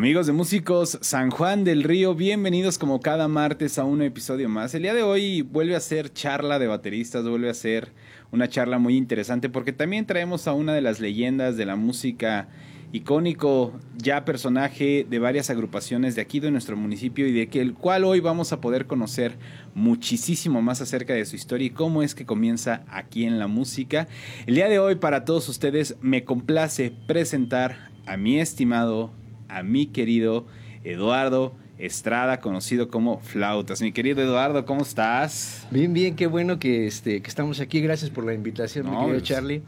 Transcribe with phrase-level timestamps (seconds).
[0.00, 4.74] Amigos de Músicos San Juan del Río, bienvenidos como cada martes a un episodio más.
[4.74, 7.92] El día de hoy vuelve a ser charla de bateristas, vuelve a ser
[8.32, 12.48] una charla muy interesante porque también traemos a una de las leyendas de la música
[12.92, 17.74] icónico ya personaje de varias agrupaciones de aquí de nuestro municipio y de que el
[17.74, 19.36] cual hoy vamos a poder conocer
[19.74, 24.08] muchísimo más acerca de su historia y cómo es que comienza aquí en la música.
[24.46, 29.19] El día de hoy para todos ustedes me complace presentar a mi estimado
[29.50, 30.46] a mi querido
[30.84, 33.80] Eduardo Estrada, conocido como Flautas.
[33.80, 35.66] Mi querido Eduardo, ¿cómo estás?
[35.70, 37.80] Bien, bien, qué bueno que, este, que estamos aquí.
[37.80, 39.22] Gracias por la invitación, mi querido pues.
[39.22, 39.62] Charlie.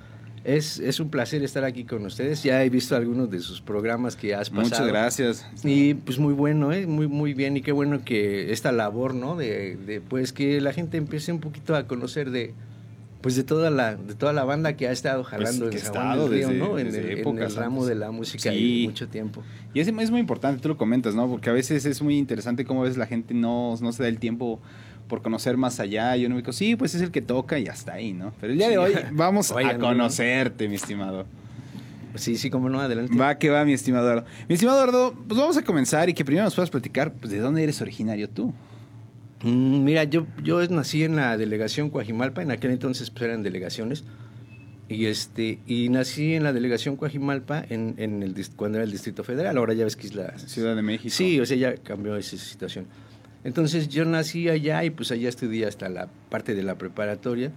[0.44, 2.42] Es, es, un placer estar aquí con ustedes.
[2.42, 4.68] Ya he visto algunos de sus programas que has pasado.
[4.68, 5.46] Muchas gracias.
[5.62, 6.86] Y pues muy bueno, ¿eh?
[6.86, 7.56] muy, muy bien.
[7.56, 9.36] Y qué bueno que esta labor, ¿no?
[9.36, 12.54] De, de pues que la gente empiece un poquito a conocer de,
[13.22, 16.28] pues de toda la de toda la banda que ha estado pues, jalando en estado
[16.28, 16.78] desde, ¿no?
[16.78, 19.42] en, el, ramo de la música y mucho tiempo.
[19.72, 21.28] Y es, es muy importante, tú lo comentas, ¿no?
[21.28, 24.08] Porque a veces es muy interesante cómo a veces la gente no, no se da
[24.08, 24.60] el tiempo
[25.06, 26.16] por conocer más allá.
[26.16, 28.32] Yo no me digo, sí, pues es el que toca y hasta ahí, ¿no?
[28.40, 31.26] Pero el día de hoy vamos a conocerte, mi estimado.
[32.14, 33.16] Sí, sí, como no, adelante.
[33.16, 34.26] Va que va, mi estimado Eduardo.
[34.48, 37.38] Mi estimado Eduardo, pues vamos a comenzar y que primero nos puedas platicar, pues, ¿de
[37.38, 38.52] dónde eres originario tú?
[39.42, 44.04] Mm, mira, yo, yo nací en la delegación Coajimalpa, en aquel entonces pues, eran delegaciones,
[44.88, 49.24] y este y nací en la delegación Coajimalpa en, en el, cuando era el Distrito
[49.24, 50.38] Federal, ahora ya ves que es la...
[50.38, 51.14] Ciudad de México.
[51.14, 52.86] Sí, o sea, ya cambió esa situación.
[53.44, 57.50] Entonces yo nací allá y pues allá estudié hasta la parte de la preparatoria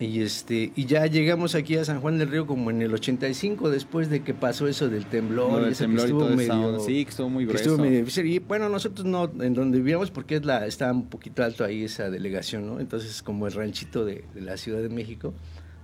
[0.00, 3.70] y este y ya llegamos aquí a San Juan del Río como en el 85
[3.70, 7.70] después de que pasó eso del temblor, y estuvo medio, sí, que estuvo muy grueso.
[7.70, 8.26] Estuvo medio difícil.
[8.26, 11.84] Y bueno, nosotros no en donde vivíamos porque es la está un poquito alto ahí
[11.84, 12.80] esa delegación, ¿no?
[12.80, 15.34] Entonces como el ranchito de, de la Ciudad de México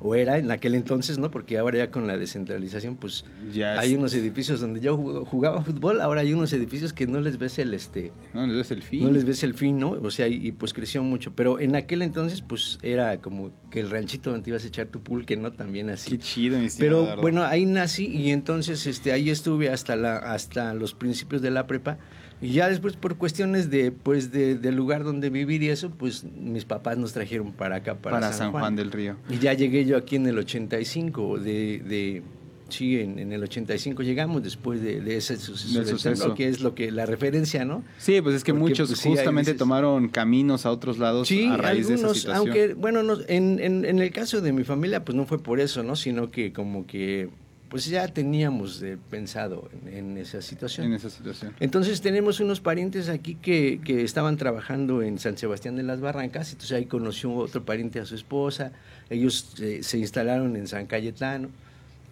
[0.01, 1.31] o era en aquel entonces, ¿no?
[1.31, 6.01] Porque ahora ya con la descentralización, pues ya hay unos edificios donde yo jugaba fútbol,
[6.01, 9.05] ahora hay unos edificios que no les ves el este no les ves el fin.
[9.05, 9.91] No les ves el fin, ¿no?
[9.91, 13.91] O sea, y, pues creció mucho, pero en aquel entonces pues era como que el
[13.91, 15.53] ranchito donde ibas a echar tu pulque, ¿no?
[15.53, 16.11] También así.
[16.11, 20.75] Qué chido, mi Pero bueno, ahí nací y entonces este ahí estuve hasta la hasta
[20.75, 21.99] los principios de la prepa
[22.41, 26.25] y ya después por cuestiones de pues de, del lugar donde vivir y eso, pues
[26.25, 28.77] mis papás nos trajeron para acá, para, San, Juan.
[28.77, 29.17] del Río.
[29.31, 32.23] Y ya llegué yo aquí en el 85, de, de
[32.69, 37.65] sí, en, el 85 llegamos después de, ese suceso, que es lo que la referencia,
[37.65, 37.83] ¿no?
[37.99, 41.95] Sí, pues es que muchos pues, justamente tomaron caminos a otros lados a raíz de
[41.95, 42.37] esa situación.
[42.37, 45.83] Aunque, bueno, en, en, en el caso de mi familia, pues no fue por eso,
[45.83, 45.97] ¿no?
[45.97, 47.31] Sino que como que
[47.75, 50.87] pues ya teníamos eh, pensado en, esa situación.
[50.87, 51.57] En esa situación.
[51.59, 56.53] Entonces tenemos unos parientes aquí que, que, estaban trabajando en San Sebastián de las Barrancas,
[56.53, 58.71] entonces ahí conoció otro pariente a su esposa,
[59.11, 61.49] ellos eh, se instalaron en San Cayetano,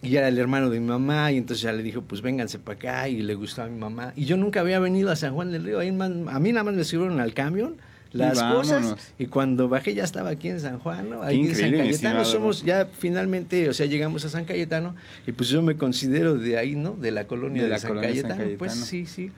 [0.01, 2.75] y era el hermano de mi mamá, y entonces ya le dijo, pues vénganse para
[2.77, 4.11] acá, y le gustó a mi mamá.
[4.17, 6.73] Y yo nunca había venido a San Juan del Río, ahí a mí nada más
[6.73, 7.77] me subieron al camión,
[8.13, 8.95] las cosas.
[9.17, 11.23] Y cuando bajé ya estaba aquí en San Juan, ¿no?
[11.23, 14.95] Ahí en San Cayetano somos ya finalmente, o sea, llegamos a San Cayetano
[15.27, 16.91] y pues yo me considero de ahí, ¿no?
[16.91, 18.43] De la colonia de, la San, Cayetano.
[18.57, 19.31] Pues sí, sí.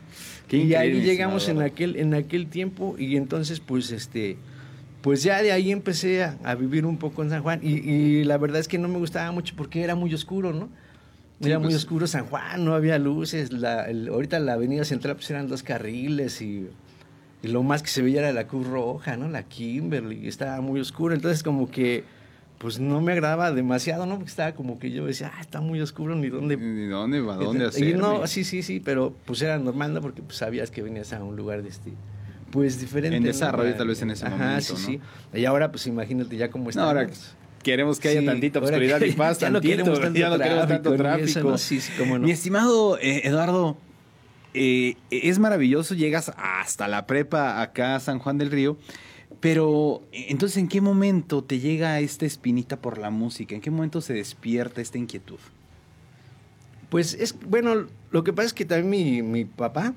[0.51, 4.37] y ahí llegamos en aquel en aquel tiempo y entonces pues este
[5.01, 8.59] pues ya de ahí empecé a, vivir un poco en San Juan y, la verdad
[8.59, 10.67] es que no me gustaba mucho porque era muy oscuro, ¿no?
[11.41, 15.29] Era muy pues oscuro San Juan, no había luces, la, ahorita la avenida central pues
[15.29, 16.69] eran dos carriles y
[17.45, 19.29] y lo más que se veía era la Cruz Roja, ¿no?
[19.29, 22.03] La Kimberly, estaba muy oscuro, entonces como que
[22.57, 24.15] pues no me agradaba demasiado, ¿no?
[24.15, 26.57] Porque estaba como que yo decía, ah, está muy oscuro, ni dónde...
[26.57, 27.87] Ni dónde va, dónde hacer.
[27.87, 30.01] Y no, sí, sí, sí, pero pues era normal, ¿no?
[30.01, 31.93] Porque pues sabías que venías a un lugar de este
[32.49, 33.17] pues diferente.
[33.17, 34.99] En desarrollo tal vez en ese Ajá, sí, sí.
[35.33, 36.81] Y ahora pues imagínate ya cómo está.
[36.81, 37.07] No, ahora
[37.61, 40.95] queremos que haya tantita oscuridad y paz, ya no queremos tanto ya no queremos tanto
[40.95, 41.57] tráfico.
[41.57, 42.25] Sí, sí, cómo no.
[42.25, 43.77] Mi estimado eh, Eduardo,
[44.55, 48.77] eh, es maravilloso, llegas hasta la prepa acá a San Juan del Río,
[49.41, 53.53] pero entonces ¿en qué momento te llega esta espinita por la música?
[53.53, 55.39] ¿En qué momento se despierta esta inquietud?
[56.89, 59.93] Pues es, bueno, lo que pasa es que también mi, papá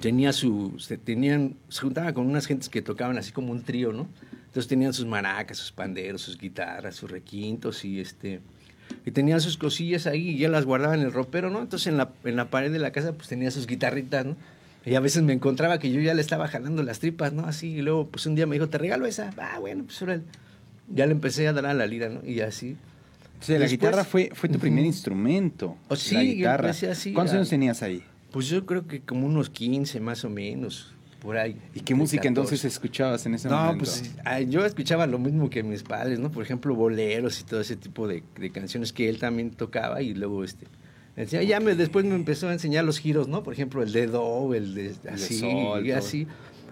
[0.00, 3.92] tenía su, se, tenían, se juntaba con unas gentes que tocaban así como un trío,
[3.92, 4.06] ¿no?
[4.46, 8.40] Entonces tenían sus maracas, sus panderos, sus guitarras, sus requintos y este
[9.06, 11.60] y tenía sus cosillas ahí y ya las guardaba en el ropero, ¿no?
[11.60, 14.36] Entonces en la, en la pared de la casa pues tenía sus guitarritas, ¿no?
[14.86, 17.46] Y a veces me encontraba que yo ya le estaba jalando las tripas, ¿no?
[17.46, 19.32] Así, y luego pues un día me dijo, te regalo esa.
[19.38, 20.20] Ah, bueno, pues ahora
[20.92, 22.20] ya le empecé a dar a la lira, ¿no?
[22.24, 22.76] Y así.
[23.40, 25.76] O sea, la guitarra fue, fue tu primer instrumento.
[25.88, 26.70] Oh, sí, la guitarra.
[26.70, 27.12] así.
[27.12, 28.02] ¿Cuántos años tenías ahí?
[28.30, 30.94] Pues yo creo que como unos 15 más o menos
[31.24, 31.56] por ahí.
[31.74, 33.72] ¿Y qué música entonces escuchabas en ese momento?
[33.72, 34.14] No, pues
[34.50, 36.30] yo escuchaba lo mismo que mis padres, ¿no?
[36.30, 38.22] Por ejemplo, boleros y todo ese tipo de,
[38.52, 40.66] canciones que él también tocaba y luego este
[41.16, 43.42] Ya me, después me empezó a enseñar los giros, ¿no?
[43.42, 45.42] Por ejemplo, el de do, el de así,
[45.82, 46.26] y así.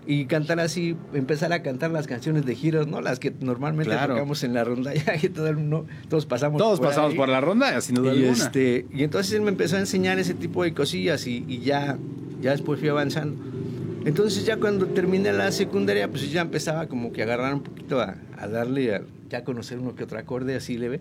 [0.05, 3.01] Y cantar así, empezar a cantar las canciones de giros, ¿no?
[3.01, 7.31] Las que normalmente tocamos en la ronda, ya que todo todos pasamos Todos pasamos por
[7.31, 8.45] la ronda, sin duda y alguna.
[8.45, 11.97] Este, y entonces él me empezó a enseñar ese tipo de cosillas y, y ya,
[12.43, 13.62] ya después fui avanzando.
[14.05, 18.01] Entonces ya cuando terminé la secundaria, pues ya empezaba como que a agarrar un poquito
[18.01, 21.01] a, a darle, a ya conocer uno que otro acorde así leve.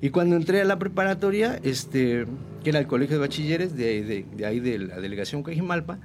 [0.00, 2.26] Y cuando entré a la preparatoria, este,
[2.62, 5.98] que era el colegio de bachilleres, de, de, ahí de la delegación Coajimalpa,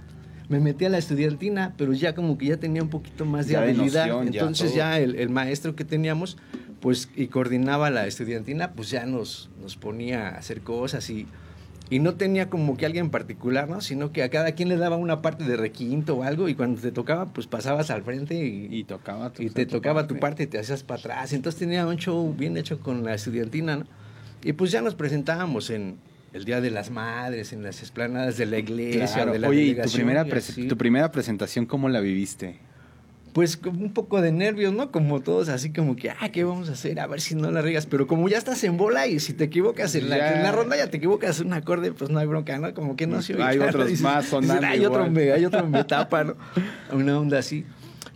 [0.49, 3.55] me metí a la estudiantina, pero ya como que ya tenía un poquito más de
[3.55, 4.25] habilidad.
[4.25, 6.37] Entonces ya, el, el, maestro que teníamos,
[6.81, 11.27] pues, y coordinaba la estudiantina, pues ya nos, nos ponía a hacer cosas y
[11.89, 13.81] y no tenía como que alguien en particular, ¿no?
[13.81, 16.81] Sino que a cada quien le daba una parte de requinto o algo y cuando
[16.81, 20.59] te tocaba, pues pasabas al frente y, tocaba y te tocaba tu parte y te
[20.59, 21.33] hacías para atrás.
[21.33, 23.85] Entonces tenía un show bien hecho con la estudiantina, ¿no?
[24.43, 25.97] Y pues ya nos presentábamos en
[26.33, 29.75] el Día de las Madres, en las esplanadas de la iglesia, de la Oye, ¿y
[29.75, 32.59] tu primera, tu primera presentación cómo la viviste?
[33.33, 34.91] Pues un poco de nervios, ¿no?
[34.91, 36.99] Como todos, así como que, ah, ¿qué vamos a hacer?
[36.99, 37.87] A ver si no la riegas.
[37.87, 40.77] Pero como ya estás en bola y si te equivocas en la, en la ronda,
[40.77, 42.73] ya te equivocas en un acorde, pues no hay bronca, ¿no?
[42.75, 46.23] Como que no se Hay otros más sonando Hay otro, me, hay otro me tapa,
[46.23, 46.35] ¿no?
[46.91, 47.65] Una onda así.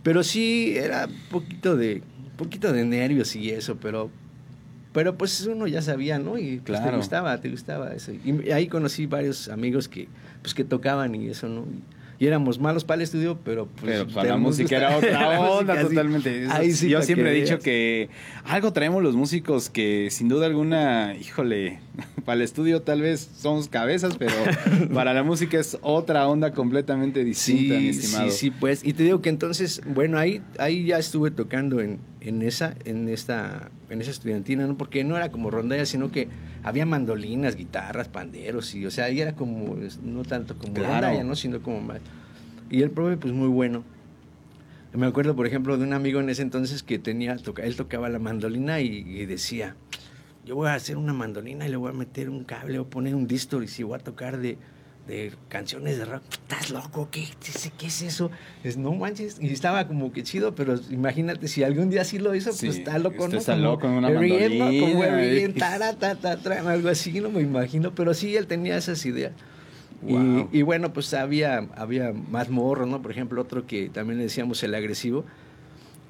[0.04, 2.00] Pero sí, era un poquito de,
[2.36, 4.10] poquito de nervios y eso, pero
[4.92, 6.38] pero pues uno ya sabía, ¿no?
[6.38, 8.12] Y pues, te gustaba, te gustaba eso.
[8.12, 10.08] Y ahí conocí varios amigos que,
[10.42, 11.62] pues, que tocaban y eso, ¿no?
[11.62, 15.80] y éramos malos para el estudio, pero pues, pero para la música era otra onda
[15.80, 16.46] totalmente.
[16.88, 18.08] Yo siempre he dicho que
[18.44, 21.78] algo traemos los músicos que sin duda alguna, híjole,
[22.24, 24.34] para el estudio tal vez somos cabezas, pero
[24.94, 28.30] para la música es otra onda completamente distinta, sí, mi estimado.
[28.30, 28.84] Sí, sí, pues.
[28.84, 33.08] Y te digo que entonces, bueno, ahí, ahí ya estuve tocando en, en esa, en
[33.08, 34.76] esta, en esa estudiantina, ¿no?
[34.76, 36.28] Porque no era como rondalla, sino que
[36.62, 41.36] había mandolinas, guitarras, panderos, y, o sea, ahí era como, no tanto como rondalla, ¿no?
[41.36, 42.00] Sino como más.
[42.70, 43.84] Y el profe, pues muy bueno.
[44.92, 48.08] Me acuerdo, por ejemplo, de un amigo en ese entonces que tenía, toca, él tocaba
[48.08, 49.76] la mandolina y, decía,
[50.46, 53.14] yo voy a hacer una mandolina y le voy a meter un cable o poner
[53.14, 54.56] un distor y si voy a tocar de
[55.08, 56.22] de canciones de rock.
[56.30, 57.08] ¿Estás loco?
[57.10, 57.26] ¿Qué,
[57.78, 58.30] qué es eso?
[58.62, 59.38] Es, no manches.
[59.40, 62.98] Y estaba como que chido, pero imagínate, si algún día sí lo hizo, pues está
[62.98, 63.38] loco, ¿no?
[63.38, 64.66] Está loco en una mandolina.
[64.66, 65.02] Como
[66.68, 67.94] algo así, no me imagino.
[67.94, 69.32] Pero sí, él tenía esas ideas.
[70.52, 73.02] Y, bueno, pues había, había más morro, ¿no?
[73.02, 75.24] Por ejemplo, otro que también le decíamos el agresivo.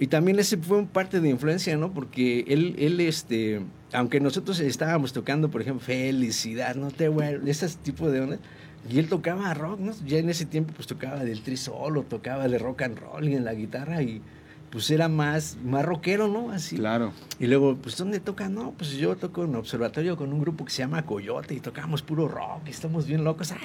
[0.01, 1.93] Y también ese fue un parte de influencia, ¿no?
[1.93, 3.63] Porque él, él este,
[3.93, 6.91] aunque nosotros estábamos tocando, por ejemplo, Felicidad, ¿no?
[6.91, 7.11] Te
[7.47, 8.41] ese tipo de ondas,
[8.91, 9.93] y él tocaba rock, ¿no?
[10.07, 13.35] Ya en ese tiempo pues tocaba del tri solo, tocaba de rock and roll y
[13.35, 14.23] en la guitarra y
[14.71, 16.51] pues era más, más rockero, ¿no?
[16.51, 16.77] Así.
[16.77, 17.13] Claro.
[17.39, 18.49] Y luego, pues, ¿dónde toca?
[18.49, 22.03] No, pues yo toco en observatorio con un grupo que se llama Coyote y tocamos
[22.03, 23.53] puro rock y estamos bien locos.
[23.53, 23.59] Ah,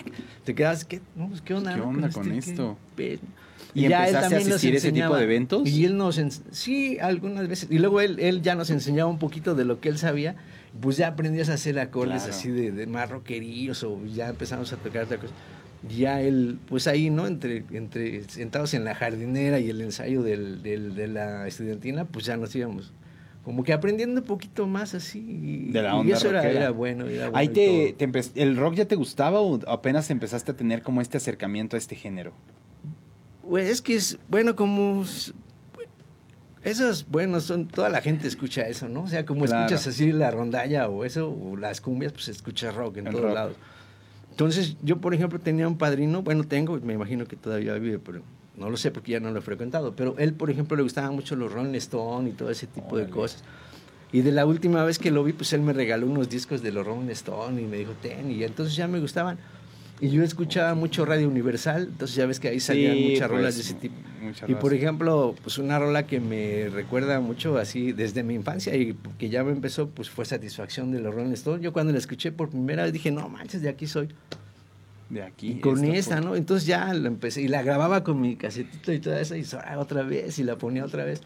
[0.43, 1.75] te quedas, ¿qué, no, pues, ¿qué onda?
[1.75, 2.77] ¿Qué onda con, este, esto?
[3.75, 5.67] ¿Y, ya empezaste a asistir ese tipo de eventos?
[5.67, 6.21] Y él nos,
[6.51, 7.69] sí, algunas veces.
[7.71, 10.35] Y luego él, él ya nos enseñaba un poquito de lo que él sabía
[10.81, 14.77] pues ya aprendías a hacer acordes así de, de, más rockeríos o ya empezamos a
[14.77, 15.33] tocar otra cosa.
[15.87, 17.27] Ya él, pues ahí, ¿no?
[17.27, 22.25] Entre, entre sentados en la jardinera y el ensayo del, del, de la estudiantina, pues
[22.25, 22.93] ya nos íbamos
[23.43, 25.69] como que aprendiendo un poquito más así.
[25.71, 27.95] De la onda y eso era, bueno, era, Ahí te,
[28.35, 31.95] ¿El rock ya te gustaba o apenas empezaste a tener como este acercamiento a este
[31.95, 32.31] género?
[33.47, 35.03] Pues es que es, bueno, como
[36.63, 39.03] esos, bueno, son, toda la gente escucha eso, ¿no?
[39.03, 42.97] O sea, como escuchas así la rondalla o eso, o las cumbias, pues escuchas rock
[42.97, 43.55] en todos lados.
[44.31, 48.21] Entonces, yo, por ejemplo, tenía un padrino, bueno, tengo, me imagino que todavía vive, pero
[48.55, 51.13] no lo sé porque ya no lo he frecuentado, pero él, por ejemplo, le gustaban
[51.13, 53.43] mucho los Rolling Stone y todo ese tipo de cosas.
[54.11, 56.71] Y de la última vez que lo vi, pues él me regaló unos discos de
[56.71, 59.37] los Rolling Stone y me dijo, ten, y entonces ya me gustaban.
[59.99, 63.55] Y yo escuchaba mucho Radio Universal, entonces ya ves que ahí salían muchas rolas pues,
[63.55, 63.95] de ese tipo.
[64.47, 68.97] Y por ejemplo, pues una rola que me recuerda mucho así desde mi infancia y
[69.17, 71.61] que ya me empezó, pues fue Satisfacción de los Rolling Stones.
[71.61, 74.09] Yo cuando la escuché por primera vez dije, no manches, de aquí soy.
[75.09, 75.59] De aquí.
[75.59, 76.35] con esa, ¿no?
[76.35, 79.45] Entonces ya la empecé y la grababa con mi casetito y toda esa y
[79.77, 81.21] otra vez y la ponía otra vez.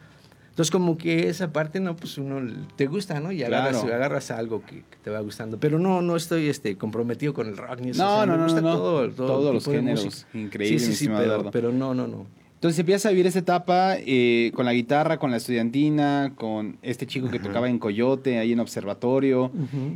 [0.57, 1.95] Entonces, como que esa parte, ¿no?
[1.95, 2.41] Pues uno
[2.75, 3.31] te gusta, ¿no?
[3.31, 5.59] Y agarras, agarras algo que, te va gustando.
[5.59, 8.03] Pero no, no estoy este, comprometido con el rock ni eso.
[8.03, 10.25] No, no, no, no, Todo, Todos los géneros.
[10.33, 12.25] Increíble, sí, sí, sí, pero, pero, no, no, no.
[12.55, 17.05] Entonces empiezas a vivir esa etapa eh, con la guitarra, con la estudiantina, con este
[17.05, 19.51] chico que tocaba en Coyote, ahí en Observatorio,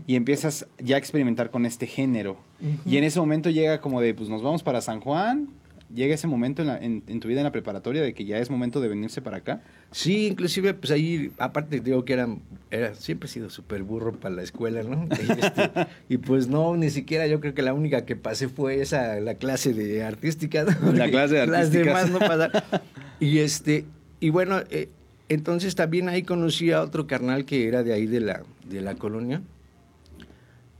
[0.05, 2.37] y empiezas ya a experimentar con este género.
[2.85, 5.49] Y en ese momento llega como de, pues nos vamos para San Juan,
[5.93, 8.81] llega ese momento en, en, tu vida en la preparatoria de que ya es momento
[8.81, 9.62] de venirse para acá.
[9.91, 12.27] Sí, inclusive, pues ahí, aparte digo que era,
[12.69, 15.07] era siempre he sido súper burro para la escuela, ¿no?
[15.21, 18.81] Y, este, y, pues no, ni siquiera yo creo que la única que pasé fue
[18.81, 20.91] esa, la clase de artística, ¿no?
[20.93, 21.60] La clase de artística.
[21.60, 22.62] Las demás no pasaron.
[23.19, 23.86] Y este,
[24.19, 24.89] y bueno, eh,
[25.29, 28.95] entonces también ahí conocí a otro carnal que era de ahí de la, de la
[28.95, 29.43] colonia.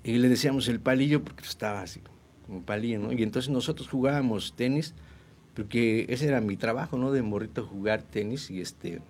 [0.04, 2.02] Y le decíamos el palillo porque estaba así,
[2.60, 3.14] palillo, ¿no?
[3.14, 4.94] Y entonces nosotros jugábamos tenis
[5.54, 7.12] porque ese era mi trabajo, ¿no?
[7.12, 9.02] De morrito jugar tenis y este...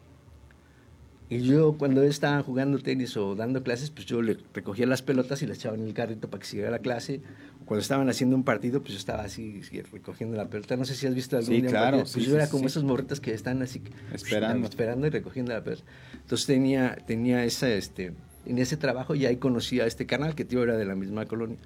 [1.30, 5.42] Y yo cuando estaba jugando tenis o dando clases, pues yo le recogía las pelotas
[5.42, 7.22] y las echaba en el carrito para que siguiera la clase.
[7.64, 9.62] Cuando estaban haciendo un partido, pues yo estaba así,
[9.94, 10.76] recogiendo la pelota.
[10.76, 13.34] No sé si has visto algún sí, claro, Pues yo era como esos morritos que
[13.34, 13.82] están así
[14.12, 15.84] esperando, esperando y recogiendo la pelota.
[16.16, 18.14] Entonces tenía tenía esa este
[18.46, 21.28] en ese trabajo y ahí conocí a este canal que tío era de la misma
[21.28, 21.58] colonia.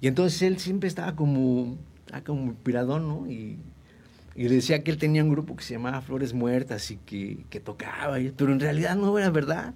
[0.00, 1.76] Y entonces él siempre estaba como
[2.06, 3.30] estaba como piradón, ¿no?
[3.30, 3.58] Y
[4.34, 7.44] y le decía que él tenía un grupo que se llamaba Flores Muertas y que,
[7.50, 9.74] que tocaba, pero en realidad no era verdad.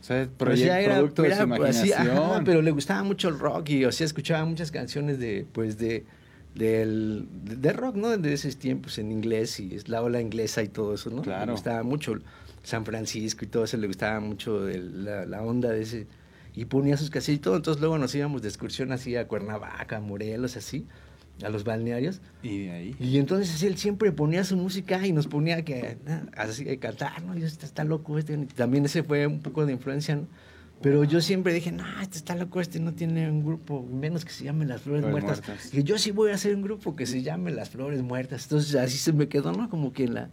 [0.00, 2.44] O sea, producto de su imaginación.
[2.44, 6.04] pero le gustaba mucho el rock y o sea, escuchaba muchas canciones de, pues, de,
[6.54, 8.16] del, de rock, ¿no?
[8.16, 11.22] De esos tiempos en inglés y es la ola inglesa y todo eso, ¿no?
[11.22, 11.46] Claro.
[11.46, 12.14] Le gustaba mucho
[12.62, 16.06] San Francisco y todo eso, le gustaba mucho la, la, onda de ese.
[16.58, 20.00] Y ponía sus casillas y todo, entonces luego nos íbamos de excursión así a Cuernavaca,
[20.00, 20.88] Morelos, así
[21.44, 22.20] a los balnearios.
[22.42, 22.96] Y de ahí.
[22.98, 25.98] Y entonces él siempre ponía su música y nos ponía que
[26.36, 27.38] así cantar, ¿no?
[27.38, 28.36] Y este está loco este.
[28.56, 30.26] También ese fue un poco de influencia, ¿no?
[30.82, 34.32] Pero yo siempre dije, no, este está loco, este no tiene un grupo, menos que
[34.32, 35.42] se llame Las Flores, Muertas.
[35.72, 38.44] Y yo sí voy a hacer un grupo que se llame Las Flores Muertas.
[38.44, 39.70] Entonces así se me quedó, ¿no?
[39.70, 40.30] Como que en la,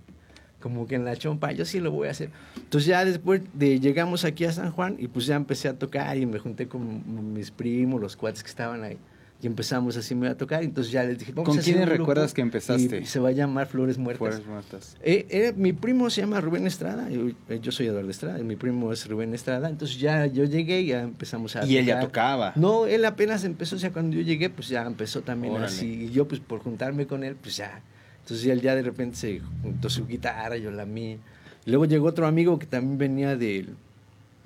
[0.66, 2.32] como que en la chompa, yo sí lo voy a hacer.
[2.56, 6.18] Entonces ya después de llegamos aquí a San Juan y pues ya empecé a tocar
[6.18, 8.98] y me junté con mis primos, los cuates que estaban ahí
[9.44, 10.64] y empezamos así me a tocar.
[10.64, 12.98] Entonces ya les dije, vamos ¿Con quiénes recuerdas que empezaste?
[12.98, 14.28] Y se va a llamar Flores Muertas.
[14.28, 14.98] Flores Muertas.
[15.04, 18.56] Eh, eh, mi primo se llama Rubén Estrada, yo, eh, yo, soy Eduardo Estrada, mi
[18.56, 19.70] primo es Rubén Estrada.
[19.70, 21.64] Entonces ya yo llegué y ya empezamos a.
[21.64, 22.54] ¿Y él ya tocaba?
[22.56, 26.06] No, él apenas empezó, o sea, cuando yo llegué, pues ya empezó también así.
[26.06, 27.84] Y yo, pues por juntarme con él, pues ya.
[28.26, 31.18] Entonces él ya de repente se juntó su guitarra, yo la mía.
[31.64, 33.68] Y luego llegó otro amigo que también venía de,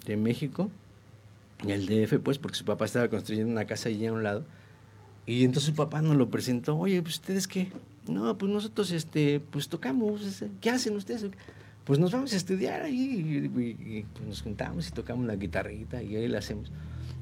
[0.06, 0.70] de México,
[1.66, 4.44] el DF, pues, porque su papá estaba construyendo una casa allí a un lado.
[5.26, 7.72] Y entonces su papá nos lo presentó, oye, pues ustedes qué?
[8.06, 11.28] No, pues nosotros este, pues tocamos, ¿qué hacen ustedes?
[11.86, 16.18] Pues nos vamos a estudiar ahí y, pues nos juntamos y tocamos la guitarrita y
[16.18, 16.70] ahí la hacemos.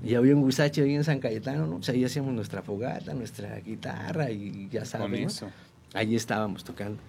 [0.04, 1.76] Y había un gusache ahí en San Cayetano, ¿no?
[1.76, 5.44] Pues ahí hacíamos nuestra fogata, nuestra guitarra y ya sabes.
[5.44, 5.50] ¿no?
[5.94, 7.00] Ahí estábamos tocando.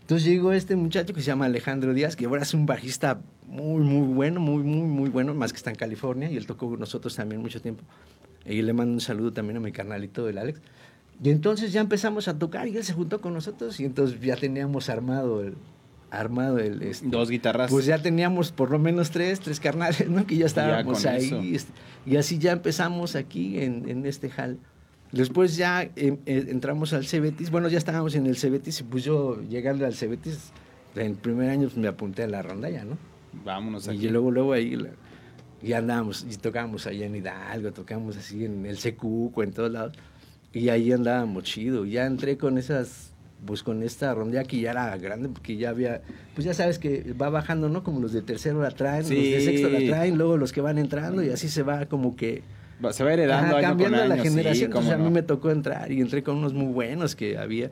[0.00, 3.82] Entonces llegó este muchacho que se llama Alejandro Díaz, que ahora es un bajista muy,
[3.82, 6.80] muy bueno, muy, muy, muy bueno, más que está en California, y él tocó con
[6.80, 7.84] nosotros también mucho tiempo.
[8.44, 10.60] Y le mando un saludo también a mi carnalito, el Alex.
[11.22, 14.36] Y entonces ya empezamos a tocar y él se juntó con nosotros y entonces ya
[14.36, 15.54] teníamos armado el,
[16.10, 20.26] armado el este, dos guitarras pues ya teníamos por lo menos tres tres carnales no
[20.26, 21.72] que ya estábamos ahí este,
[22.06, 24.58] y, así ya empezamos aquí en, en este hall
[25.12, 29.04] después ya em, eh, entramos al Cebetis bueno ya estábamos en el Cebetis y pues
[29.04, 30.52] yo llegando al Cebetis
[30.94, 32.96] en el primer año pues, me apunté a la rondalla no
[33.44, 34.06] vámonos aquí.
[34.06, 34.76] y luego luego ahí
[35.62, 39.92] y andábamos, y tocábamos allá en Hidalgo, tocábamos así en el Secuco, en todos lados.
[40.52, 41.84] Y ahí andábamos chido.
[41.84, 43.12] Ya entré con esas,
[43.44, 46.02] pues con esta ronda que ya era grande, porque ya había,
[46.34, 47.84] pues ya sabes que va bajando, ¿no?
[47.84, 50.78] Como los de tercero la traen, los de sexto la traen, luego los que van
[50.78, 52.42] entrando, y así se va como que.
[52.92, 53.56] Se va heredando.
[53.56, 54.72] Ajá, cambiando la generación.
[54.76, 57.70] a mí me tocó entrar y entré con unos muy buenos que había.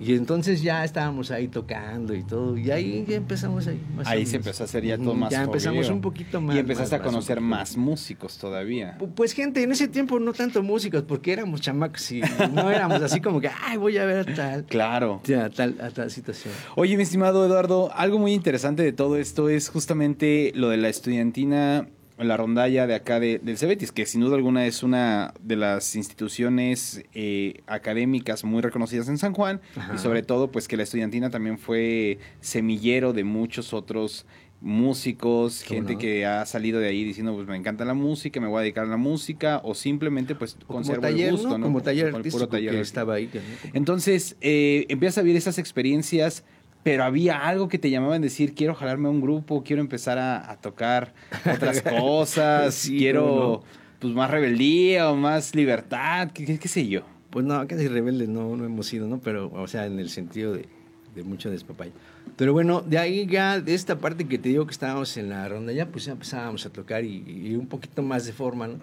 [0.00, 2.56] Y entonces ya estábamos ahí tocando y todo.
[2.56, 3.78] Y ahí ya empezamos ahí.
[4.06, 6.56] ahí se empezó a hacer ya todo más Ya empezamos un poquito más.
[6.56, 8.96] Y empezaste a conocer más, músicos todavía.
[9.14, 12.22] Pues gente, en ese tiempo no tanto músicos, porque éramos chamacos y
[12.54, 14.64] no éramos así como que, ay, voy a ver tal.
[14.64, 15.20] Claro.
[15.54, 16.54] Tal, a tal situación.
[16.76, 20.88] Oye, mi estimado Eduardo, algo muy interesante de todo esto es justamente lo de la
[20.88, 21.88] estudiantina
[22.24, 25.96] la rondalla de acá de, del Cebetis, que sin duda alguna es una de las
[25.96, 29.60] instituciones eh, académicas muy reconocidas en San Juan,
[29.94, 34.26] y sobre todo pues que la estudiantina también fue semillero de muchos otros
[34.60, 38.58] músicos, gente que ha salido de ahí diciendo pues me encanta la música, me voy
[38.58, 41.66] a dedicar a la música, o simplemente pues conservo el gusto, ¿no?
[41.66, 43.30] Como taller artístico que estaba ahí.
[43.72, 46.44] Entonces, eh, empiezas a vivir esas experiencias
[46.82, 50.18] pero había algo que te llamaba en decir, quiero jalarme a un grupo, quiero empezar
[50.18, 51.12] a, tocar
[51.52, 53.62] otras cosas, quiero
[53.98, 57.02] pues más rebeldía o más libertad, qué, qué, sé yo.
[57.28, 59.18] Pues no, casi rebeldes no, no hemos sido, ¿no?
[59.20, 60.68] Pero, o sea, en el sentido de,
[61.14, 61.92] de mucho despapay.
[62.36, 65.46] Pero bueno, de ahí ya, de esta parte que te digo que estábamos en la
[65.48, 68.78] ronda, ya pues ya empezábamos a tocar y, un poquito más de forma, ¿no?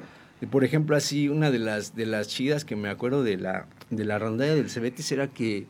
[0.52, 4.06] por ejemplo, así, una de las, de las chidas que me acuerdo de la, de
[4.06, 5.66] la rondalla del Cebetis era que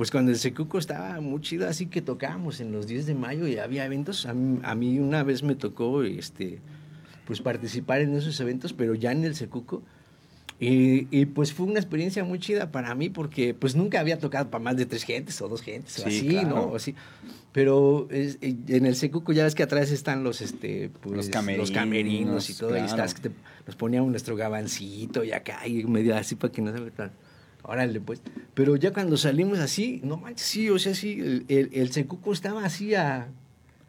[0.00, 3.46] pues cuando el Secuco estaba muy chido, así que tocábamos en los 10 de mayo
[3.46, 4.24] y había eventos.
[4.24, 6.62] A mí, a mí una vez me tocó este,
[7.26, 9.82] pues participar en esos eventos, pero ya en el Secuco.
[10.58, 14.48] Y, y, pues fue una experiencia muy chida para mí porque pues nunca había tocado
[14.48, 16.62] para más de tres gentes o dos gentes o así, ¿no?
[16.62, 16.94] O así.
[17.52, 21.68] Pero es, en el Secuco ya ves que atrás están los este pues, los, camerinos,
[21.68, 22.84] los camerinos y todo, claro.
[22.84, 23.34] y estás que te,
[23.66, 27.12] nos poníamos nuestro gabancito y acá y medio así para que no se metan.
[27.62, 28.22] Órale, pues.
[28.54, 32.32] Pero ya cuando salimos así, no manches, sí, o sea, sí, el, el, el Secuco
[32.32, 33.28] estaba así a,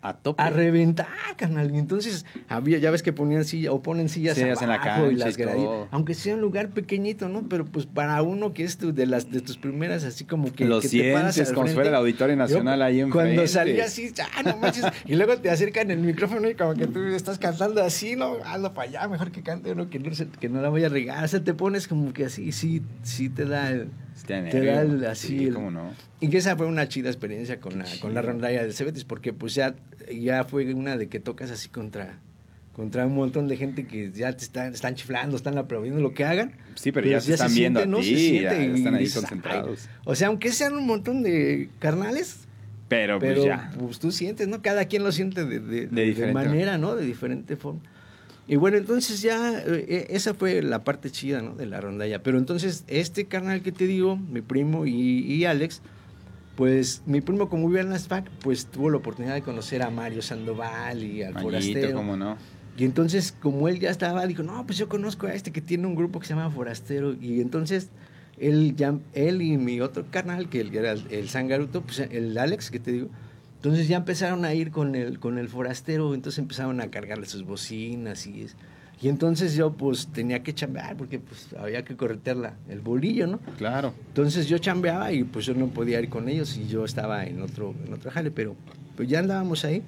[0.01, 0.41] a tope.
[0.41, 1.73] A reventar, carnal.
[1.73, 4.81] Y entonces, había, ya ves que ponían silla, o ponen sillas, sillas abajo en la
[4.81, 5.87] cancha y las y todo.
[5.91, 7.47] Aunque sea un lugar pequeñito, ¿no?
[7.47, 10.65] Pero pues para uno que es tu, de las de tus primeras, así como que.
[10.65, 13.85] Lo que sientes te como si fuera el Auditorio Nacional yo, ahí en Cuando salía
[13.85, 14.85] así, ah, no manches.
[15.05, 18.73] y luego te acercan el micrófono y como que tú estás cantando así, no, hazlo
[18.73, 21.23] para allá, mejor que cante uno que no, que no la voy a regar.
[21.23, 23.89] O sea, te pones como que así, sí, sí te da el
[24.25, 25.27] te da el, así.
[25.39, 25.91] Sí, el, cómo no.
[26.19, 29.33] Y que esa fue una chida experiencia con la, con la rondalla del Cebetis, porque
[29.33, 29.75] pues ya,
[30.13, 32.19] ya fue una de que tocas así contra,
[32.73, 36.23] contra un montón de gente que ya te están, están chiflando, están aplaudiendo lo que
[36.25, 36.53] hagan.
[36.75, 38.03] Sí, pero, pero ya, ya, se están se viendo siente, a ¿no?
[38.03, 39.87] Se ya están ahí dices, concentrados.
[39.89, 42.47] ay, o sea, aunque sean un montón de carnales,
[42.87, 43.71] pero, pero pues ya.
[43.79, 44.61] pues tú sientes, ¿no?
[44.61, 46.95] Cada quien lo siente de, de, de, de manera, ¿no?
[46.95, 47.79] De diferente forma.
[48.51, 51.55] Y bueno, entonces ya, eh, esa fue la parte chida, ¿no?
[51.55, 52.21] De la rondalla.
[52.21, 55.81] Pero entonces, este carnal que te digo, mi primo y, y Alex,
[56.57, 59.89] pues mi primo, como vive en las FAC, pues tuvo la oportunidad de conocer a
[59.89, 61.93] Mario Sandoval y al Mañito, Forastero.
[61.93, 62.35] cómo no.
[62.77, 65.87] Y entonces, como él ya estaba, dijo, no, pues yo conozco a este que tiene
[65.87, 67.15] un grupo que se llama Forastero.
[67.21, 67.87] Y entonces,
[68.37, 72.69] él, ya, él y mi otro carnal, que era el, el Sangaruto, pues el Alex,
[72.69, 73.07] que te digo,
[73.61, 77.43] entonces ya empezaron a ir con el, con el forastero, entonces empezaron a cargarle sus
[77.43, 78.55] bocinas y es,
[78.99, 83.27] y entonces yo pues tenía que chambear porque pues había que corretear la, el bolillo,
[83.27, 83.37] ¿no?
[83.59, 83.93] Claro.
[84.07, 87.39] Entonces yo chambeaba y pues yo no podía ir con ellos y yo estaba en
[87.43, 88.55] otro, en otro jale, pero
[88.97, 89.83] pues ya andábamos ahí.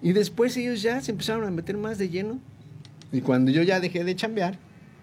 [0.00, 2.38] Y después ellos ya se empezaron a meter más de lleno.
[3.12, 4.58] Y cuando yo ya dejé de chambear,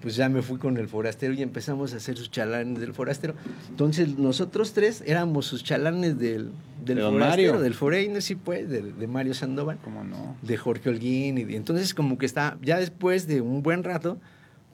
[0.06, 3.34] pues ya me fui con el forastero y empezamos a hacer sus chalanes del forastero.
[3.72, 6.52] Entonces nosotros tres éramos sus chalanes del,
[6.86, 7.64] del ¿De don forastero, Mario?
[7.64, 10.38] del foreigner, sí pues, de, de Mario Sandoval, ¿Cómo no?
[10.44, 11.40] de Jorge Holguín.
[11.40, 14.20] Y de- entonces como que está, ya después de un buen rato,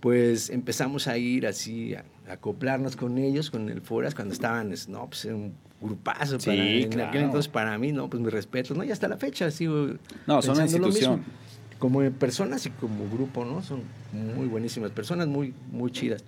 [0.01, 4.73] pues empezamos a ir así, a, a acoplarnos con ellos, con el Foras, cuando estaban,
[4.73, 6.41] es- no, pues era un grupazo.
[6.41, 7.09] Sí, para, en claro.
[7.09, 8.83] aquel entonces para mí, no, pues mi respeto, ¿no?
[8.83, 9.91] Y hasta la fecha sigo
[10.27, 11.19] No, son una lo institución.
[11.19, 11.33] mismo
[11.81, 13.63] como personas y como grupo, ¿no?
[13.63, 13.81] Son
[14.13, 16.23] muy buenísimas personas, muy, muy chidas.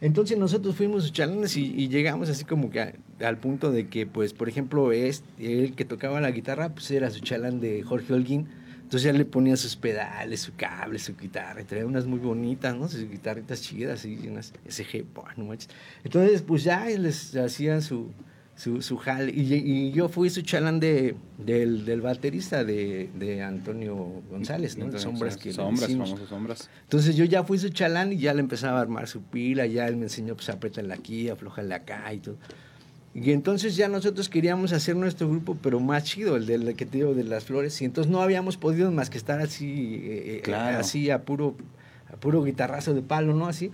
[0.00, 2.92] Entonces nosotros fuimos sus chalanes y, y llegamos así como que a-
[3.24, 7.08] al punto de que, pues, por ejemplo, es, el que tocaba la guitarra, pues era
[7.10, 8.48] su chalán de Jorge Holguín.
[8.82, 12.76] Entonces ya le ponía sus pedales, su cable, su guitarra, y traía unas muy bonitas,
[12.76, 12.88] ¿no?
[12.88, 15.04] Sus guitarritas chidas y unas SG,
[15.36, 15.70] no manches.
[16.02, 18.10] Entonces, pues ya les hacían su,
[18.56, 19.30] su, su jale.
[19.32, 24.86] Y, y yo fui su chalán de, del, del baterista de, de Antonio González, ¿no?
[24.86, 26.70] Entonces, sombras que sombras, famosas sombras.
[26.84, 29.86] Entonces yo ya fui su chalán y ya le empezaba a armar su pila, ya
[29.86, 32.36] él me enseñó, pues apriétala aquí, aflójala acá y todo.
[33.14, 36.98] Y entonces ya nosotros queríamos hacer nuestro grupo, pero más chido, el del que te
[36.98, 37.80] digo, de las flores.
[37.80, 40.78] Y entonces no habíamos podido más que estar así, eh, eh, Claro.
[40.78, 41.56] así a puro,
[42.12, 43.46] a puro guitarrazo de palo, ¿no?
[43.48, 43.70] Así.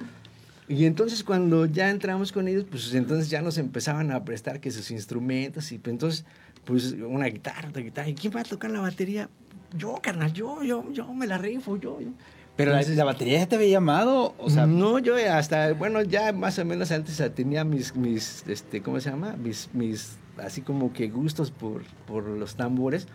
[0.72, 4.70] Y entonces cuando ya entramos con ellos, pues entonces ya nos empezaban a prestar que
[4.70, 6.24] sus instrumentos y pues entonces,
[6.64, 8.08] pues una guitarra, otra guitarra.
[8.08, 9.28] ¿Y quién va a tocar la batería?
[9.76, 12.08] Yo, carnal, yo, yo, yo me la rifo, yo, yo.
[12.56, 16.32] Pero la, la batería ya te había llamado, o sea, no, yo hasta, bueno, ya
[16.32, 19.36] más o menos antes tenía mis, mis, este, ¿cómo se llama?
[19.36, 23.08] Mis, mis, así como que gustos por, por los tambores,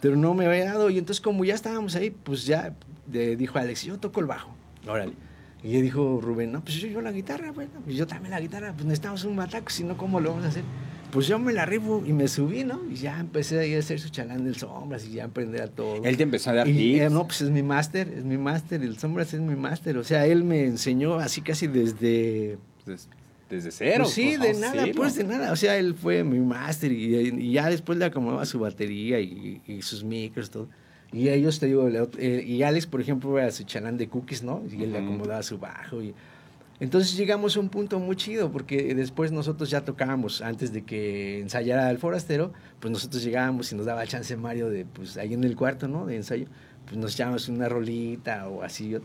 [0.00, 0.90] pero no me había dado.
[0.90, 2.74] Y entonces como ya estábamos ahí, pues ya
[3.12, 4.52] eh, dijo Alex, yo toco el bajo,
[4.84, 5.12] órale.
[5.64, 8.40] Y ya dijo Rubén, no, pues yo, yo la guitarra, bueno, pues yo también la
[8.40, 10.62] guitarra, pues necesitamos un bataco, si no, ¿cómo lo vamos a hacer?
[11.10, 12.80] Pues yo me la rifo y me subí, ¿no?
[12.90, 16.04] Y ya empecé ahí a hacer su chalán del sombras y ya aprender a todo.
[16.04, 18.82] él te empezó a dar Y, eh, no, pues es mi máster, es mi máster,
[18.82, 19.96] el Sombras es mi máster.
[19.96, 22.58] O sea, él me enseñó así casi desde...
[22.84, 23.08] Des-
[23.48, 24.04] desde cero.
[24.04, 25.52] Pues sí, de no, nada, sí, pues de nada.
[25.52, 29.60] O sea, él fue mi máster y, y ya después le acomodaba su batería y,
[29.68, 30.68] y sus micros, todo.
[31.14, 34.64] Y ellos, te digo, eh, y Alex, por ejemplo, era su chalán de cookies, ¿no?
[34.68, 36.02] Y él le acomodaba su bajo.
[36.02, 36.12] Y...
[36.80, 41.38] Entonces llegamos a un punto muy chido, porque después nosotros ya tocábamos, antes de que
[41.38, 45.44] ensayara el forastero, pues nosotros llegábamos y nos daba chance Mario de, pues ahí en
[45.44, 46.04] el cuarto, ¿no?
[46.04, 46.46] De ensayo,
[46.84, 48.96] pues nos echábamos una rolita o así.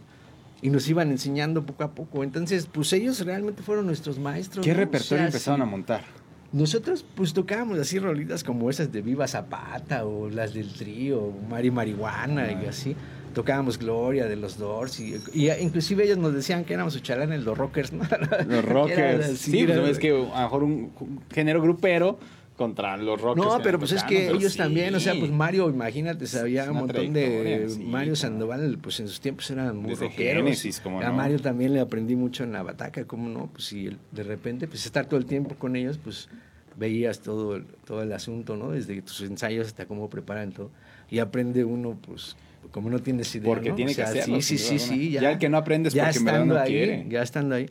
[0.63, 2.23] Y nos iban enseñando poco a poco.
[2.23, 4.65] Entonces, pues ellos realmente fueron nuestros maestros.
[4.65, 4.77] ¿Qué ¿no?
[4.77, 5.61] O repertorio sea, empezaron sí.
[5.61, 6.01] a montar?
[6.51, 11.69] Nosotros pues tocábamos así rolitas como esas de Viva Zapata o las del trío, Mari
[11.69, 12.95] Marihuana y así.
[13.33, 17.55] Tocábamos Gloria de los Doors y, y inclusive ellos nos decían que éramos chalanes los
[17.55, 18.03] rockers, ¿no?
[18.47, 19.25] Los rockers.
[19.25, 22.17] así, Sí, pues es que a lo mejor un género grupero
[22.59, 23.47] contra los Rockers.
[23.47, 24.57] No, pero pues es que ellos sí.
[24.57, 28.17] también, o sea, pues Mario, imagínate, sabía un montón de sí, Mario.
[28.17, 30.81] Sandoval, pues en sus tiempos eran muy Desde rockeros.
[30.85, 31.13] A no.
[31.13, 34.85] Mario también le aprendí mucho en la bataca, cómo no, pues si de repente, pues
[34.85, 36.27] estar todo el tiempo con ellos, pues
[36.75, 38.71] veías todo el, todo el asunto, ¿no?
[38.71, 40.69] Desde tus ensayos hasta cómo preparan todo.
[41.09, 42.35] Y aprende uno, pues,
[42.71, 43.75] como no tienes idea, Porque ¿no?
[43.75, 45.11] tiene O sea, que hacerlo, Sí.
[45.11, 47.05] Ya el que no aprende es porque estando no ahí, quiere.
[47.07, 47.69] Ya estando ahí.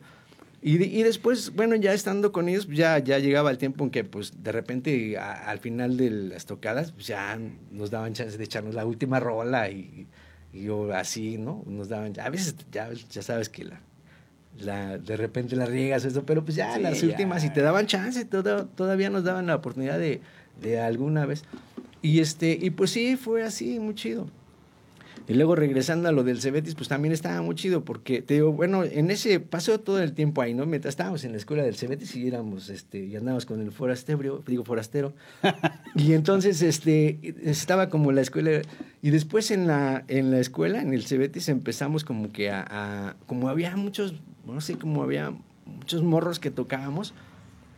[0.61, 4.03] Y, y después, bueno, ya estando con ellos, ya, ya llegaba el tiempo en que,
[4.03, 7.39] pues, de repente, a- al final de las tocadas, pues, ya
[7.71, 10.05] nos daban chance de echarnos la última rola y,
[10.51, 11.63] y yo así, ¿no?
[11.65, 13.79] Nos daban, a veces ya, ya sabes que la,
[14.59, 17.85] la, de repente la riegas eso, pero pues ya Sí, las últimas, y te daban
[17.87, 20.19] chance, toda- todavía nos daban la oportunidad de,
[20.61, 21.43] de alguna vez.
[22.01, 24.27] Y este, y pues sí, fue así, muy chido.
[25.29, 28.51] Y luego regresando a lo del Cebetis, pues también estaba muy chido, porque te digo,
[28.51, 30.65] bueno, en ese pasó todo el tiempo ahí, ¿no?
[30.65, 34.43] Mientras estábamos en la escuela del Cebetis y éramos, este, y andábamos con el forastero,
[34.47, 35.13] digo forastero.
[35.95, 38.63] y entonces, este, estaba como la escuela,
[39.03, 43.15] y después en la, en la escuela, en el Cebetis, empezamos como que a, a-
[43.27, 44.15] como había muchos,
[44.47, 45.31] no sé, como había
[45.67, 47.13] muchos morros que tocábamos,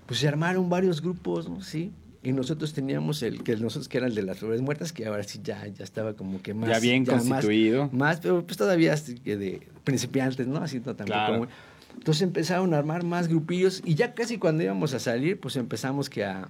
[0.05, 1.61] pues se armaron varios grupos, ¿no?
[1.61, 1.91] Sí.
[2.23, 5.23] Y nosotros teníamos el que nosotros que era el de las flores muertas, que ahora
[5.23, 6.69] sí ya, ya estaba como que más.
[6.69, 7.89] Ya bien más- constituido.
[7.91, 10.57] Más, pero pues todavía que de principiantes, ¿no?
[10.57, 11.47] Así no tampoco Claro.
[11.95, 16.09] Entonces empezaron a armar más grupillos y ya casi cuando íbamos a salir, pues empezamos
[16.09, 16.47] que a,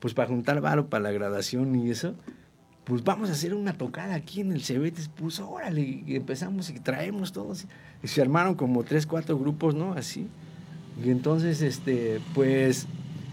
[0.00, 2.14] pues para juntar varo para la graduación y eso,
[2.84, 6.80] pues vamos a hacer una tocada aquí en el Cebetis, pues órale, y empezamos y
[6.80, 7.66] traemos todos.
[8.02, 9.92] Y se armaron como tres, cuatro grupos, ¿no?
[9.92, 10.26] Así.
[11.04, 12.86] Y entonces, este, pues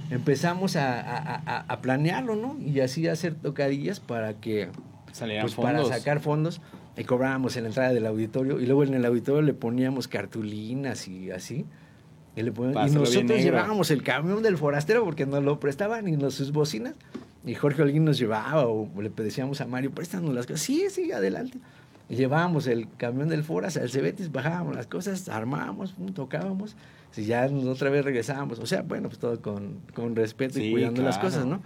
[0.10, 2.58] empezamos a, a- a- a planearlo, ¿no?
[2.60, 4.70] Y así hacer tocadillas para que,
[5.12, 6.62] Salían pues para sacar fondos.
[6.98, 8.60] Y cobrábamos en la entrada del auditorio.
[8.60, 11.66] Y luego en el auditorio le poníamos cartulinas y así.
[12.36, 15.60] Y, le poníamos- y Pásalo bien nosotros llevábamos el camión del forastero porque nos lo
[15.60, 16.96] prestaban y nos, sus bocinas.
[17.46, 20.62] Y Jorge Holguín nos llevaba o le decíamos a Mario, préstanos las cosas.
[20.62, 21.58] Sí, sí, adelante.
[22.10, 26.76] Llevábamos el camión del Foras al Cebetis, bajábamos las cosas, armábamos, tocábamos.
[27.12, 28.60] Si ya otra vez regresábamos.
[28.60, 31.62] O sea, bueno, pues todo con, con respeto y cuidando las cosas, ¿no?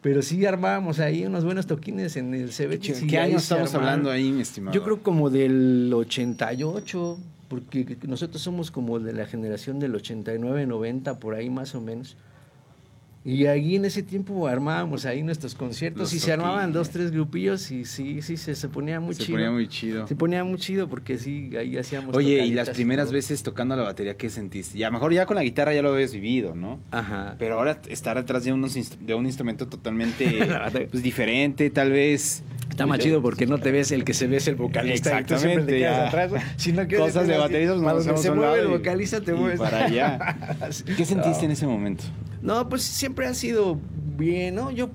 [0.00, 3.04] Pero sí armábamos ahí unos buenos toquines en el ¿Qué, Cebetis.
[3.08, 4.74] qué ahí año estamos hablando ahí, mi estimado?
[4.74, 11.18] Yo creo como del 88, porque nosotros somos como de la generación del 89, 90,
[11.18, 12.16] por ahí más o menos.
[13.24, 17.10] Y ahí en ese tiempo armábamos ahí nuestros conciertos Los y se armaban dos, tres
[17.10, 19.34] grupillos y sí, sí, se, se ponía muy Se chido.
[19.36, 20.06] ponía muy chido.
[20.06, 23.14] Se ponía muy chido porque sí, ahí hacíamos Oye, y las primeras todo.
[23.14, 24.78] veces tocando la batería, ¿qué sentiste?
[24.78, 26.78] Ya, mejor ya con la guitarra ya lo habías vivido, ¿no?
[26.90, 27.34] Ajá.
[27.38, 30.48] Pero ahora estar atrás de, unos de un instrumento totalmente
[30.90, 32.42] pues, diferente, tal vez.
[32.70, 35.10] Está más chido porque no te ves el que se ve es el vocalista.
[35.20, 36.06] y te Exactamente, quedas ya.
[36.08, 36.38] atrás, ¿no?
[36.56, 39.58] sino que Cosas de bateristas hacemos se a mueve el y- vocalista te y mueves
[39.58, 40.36] para allá.
[40.96, 42.04] ¿Qué sentiste en ese momento?
[42.40, 43.80] No, pues siempre ha sido
[44.16, 44.70] bien, ¿no?
[44.70, 44.90] Yo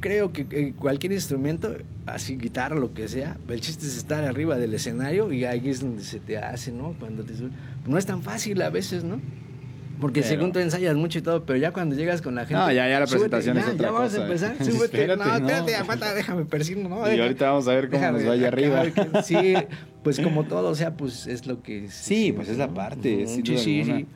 [0.00, 1.74] creo que, que cualquier instrumento,
[2.06, 5.80] así guitarra, lo que sea, el chiste es estar arriba del escenario y ahí es
[5.80, 6.94] donde se te hace, ¿no?
[6.98, 7.32] Cuando te
[7.86, 9.20] No es tan fácil a veces, ¿no?
[10.00, 12.54] Porque Pero- según tú ensayas mucho y todo, pero ya cuando llegas con la gente...
[12.54, 14.20] No, ya- ya la súbete, presentación es ya, otra ya vamos cosa.
[14.22, 14.84] a empezar, súbete.
[15.00, 15.78] Espérate, no, espérate, no.
[15.78, 17.12] aguanta, déjame persigno, ¿no?
[17.12, 18.82] Y ahorita vamos a ver cómo déjame nos va allá arriba.
[18.84, 19.54] que- Sí,
[20.04, 21.90] pues como todo, o sea, pues es lo que...
[21.90, 24.06] Sí, pues es la parte, Ujú, sin sí, sí, sí.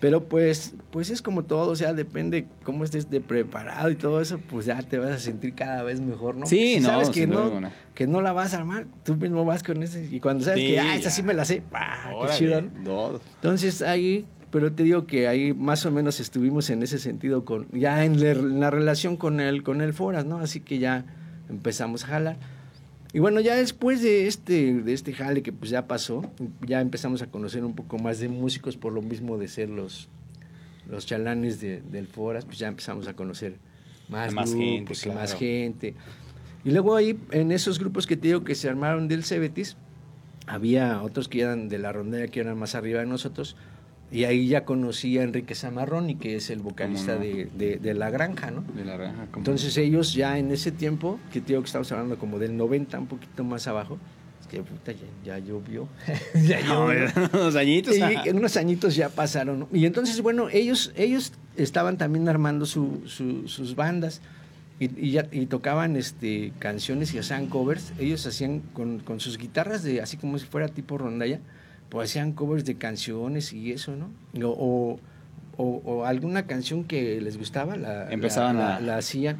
[0.00, 4.22] Pero pues, pues es como todo, o sea, depende cómo estés de preparado y todo
[4.22, 6.46] eso, pues ya te vas a sentir cada vez mejor, ¿no?
[6.46, 7.70] Sí, Si no, sabes que no, alguna.
[7.94, 10.66] que no la vas a armar, tú mismo vas con ese, y cuando sabes Sí,
[10.68, 11.10] que, ah, esa ya.
[11.10, 12.12] sí me la sé, ¡pah!
[12.22, 12.62] qué chido.
[13.36, 17.68] Entonces ahí, pero te digo que ahí más o menos estuvimos en ese sentido con,
[17.72, 20.38] ya en, la- en la relación con el, con el Foras, ¿no?
[20.38, 21.04] Así que ya
[21.50, 22.36] empezamos a jalar.
[23.12, 26.22] Y bueno, ya después de este, de este jale que pues ya pasó,
[26.66, 30.08] ya empezamos a conocer un poco más de músicos por lo mismo de ser los,
[30.88, 33.56] los chalanes de- del Foras, pues ya empezamos a conocer
[34.08, 35.94] más, Más grupos gente, más gente.
[36.64, 39.76] Y luego ahí, en esos grupos que te digo que se armaron del Cebetis,
[40.46, 43.56] había otros que eran de la rondalla que eran más arriba de nosotros,
[44.12, 47.20] y ahí ya conocí a Enrique Zamarroni, que es el vocalista no?
[47.20, 48.62] de, de- de La Granja, ¿no?
[48.74, 49.26] De la granja.
[49.30, 49.38] ¿cómo?
[49.38, 52.98] Entonces ellos ya en ese tiempo, que te digo que estamos hablando como del 90,
[52.98, 53.98] un poquito más abajo,
[54.40, 55.86] es que puta, ya, ya llovió.
[56.46, 57.08] ya No, llovió.
[57.34, 57.94] unos añitos.
[57.96, 59.60] Y unos añitos ya pasaron.
[59.60, 59.68] ¿no?
[59.72, 64.20] Y entonces, bueno, ellos, ellos estaban también armando su- su- sus bandas
[64.80, 67.92] y, y ya, y tocaban este, canciones y hacían covers.
[68.00, 71.38] Ellos hacían con, con sus guitarras, de así como si fuera tipo rondalla,
[71.90, 74.08] pues hacían covers de canciones y eso, ¿no?
[74.48, 74.98] O,
[75.58, 79.36] o, alguna canción que les gustaba, la, Empezaban la, a- la hacían.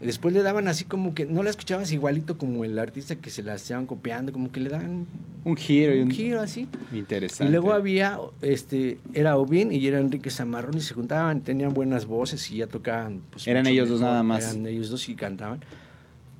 [0.00, 3.44] Después le daban así como que no la escuchabas igualito como el artista que se
[3.44, 5.06] la estaban copiando, como que le daban
[5.44, 6.66] Un giro y un un giro así.
[6.92, 7.44] Interesante.
[7.44, 12.06] Y luego había, este, era Obin y era Enrique Zamarrón y se juntaban, tenían buenas
[12.06, 13.20] voces y ya tocaban.
[13.30, 14.50] Pues, Eran ellos dos nada más.
[14.52, 15.60] Eran ellos dos y cantaban.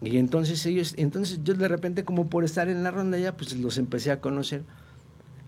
[0.00, 3.54] Y entonces ellos, entonces yo de repente como por estar en la ronda ya, pues
[3.56, 4.62] los empecé a conocer.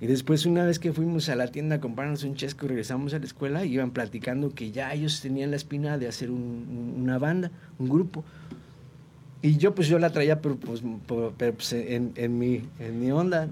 [0.04, 3.14] Y después una vez que fuimos a la tienda a comprarnos un chesco y regresamos
[3.14, 7.16] a la escuela, iban platicando que ya ellos tenían la espina de hacer un- una
[7.16, 8.22] banda, un grupo.
[9.40, 13.00] Y yo pues yo la traía, pero pues, por- pero, pues, en, en mi, en
[13.00, 13.48] mi onda.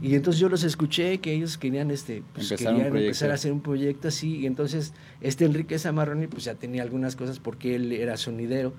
[0.00, 3.50] Y entonces yo los escuché que ellos querían este pues, Empezar querían empezar a hacer
[3.50, 7.90] un proyecto así y entonces este Enrique Zamarroni pues ya tenía algunas cosas porque él
[7.90, 8.72] era sonidero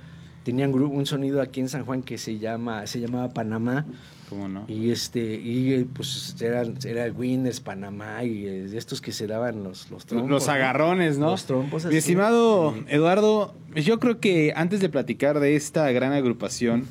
[0.46, 3.86] tenían un sonido aquí en San Juan que se llama se llamaba Panamá
[4.30, 4.66] ¿Cómo no?
[4.68, 9.90] y este y pues eran era Winners Panamá y eh, estos que se daban los
[9.90, 11.32] los trompos Los agarrones, ¿no?
[11.32, 11.98] los trompos Mi así.
[11.98, 12.84] estimado Sí.
[12.90, 16.86] Eduardo, yo creo que antes de platicar de esta gran agrupación,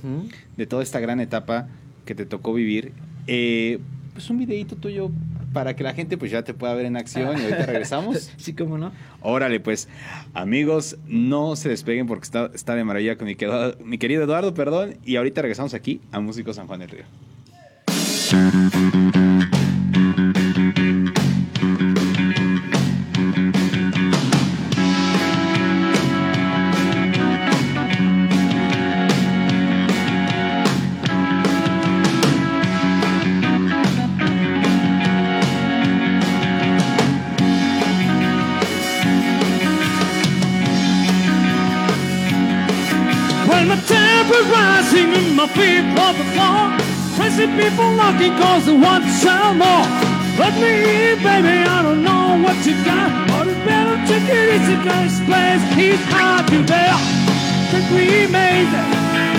[0.57, 1.69] de toda esta gran etapa
[2.05, 2.93] que te tocó vivir,
[3.27, 3.79] eh,
[4.15, 5.11] pues un videito tuyo
[5.53, 8.33] para que la gente pues ya te pueda ver en acción y ahorita regresamos.
[8.37, 9.89] sí cómo no Órale, pues,
[10.35, 14.55] amigos, no se despeguen porque está, está de maravilla con mi querido, mi querido Eduardo,
[14.55, 17.05] perdón, y ahorita regresamos aquí a Músico San Juan del Río.
[47.39, 49.87] Crazy people knocking cause they want sell more.
[50.43, 53.29] Let me baby, I don't know what you got.
[53.31, 56.99] But it's better take it easy cause this place is hard to bear.
[57.71, 58.67] That we made.
[58.75, 59.39] It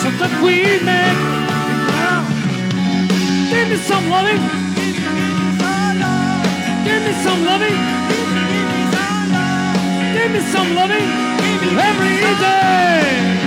[0.00, 1.18] So that we made.
[1.20, 2.24] It Yeah.
[3.52, 4.40] Give me some loving.
[6.86, 7.76] Give me some loving.
[10.16, 11.08] Give me some loving.
[11.76, 13.43] Every day.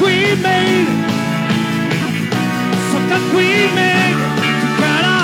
[0.00, 0.88] we made,
[2.92, 4.18] something we made
[4.62, 5.22] together.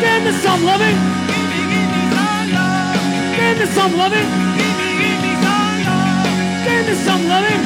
[0.00, 0.98] Give me some loving.
[1.28, 2.50] Give me, give me some.
[3.36, 4.28] Give me some loving.
[4.58, 6.64] Give me, give me some.
[6.66, 7.60] Give me some loving.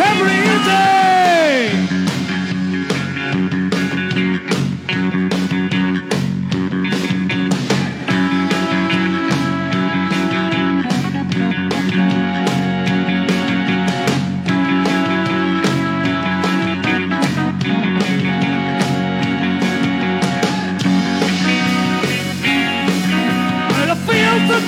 [0.00, 1.01] Every day.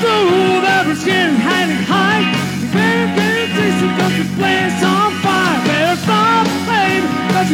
[0.04, 0.94] Better
[4.16, 5.60] get place on fire.
[5.64, 5.96] Better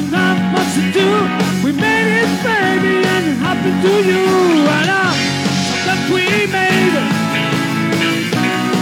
[0.03, 1.09] stop, much to do.
[1.65, 4.25] We made it, baby, and it happened to you.
[4.67, 4.89] And
[5.87, 7.11] that we made it.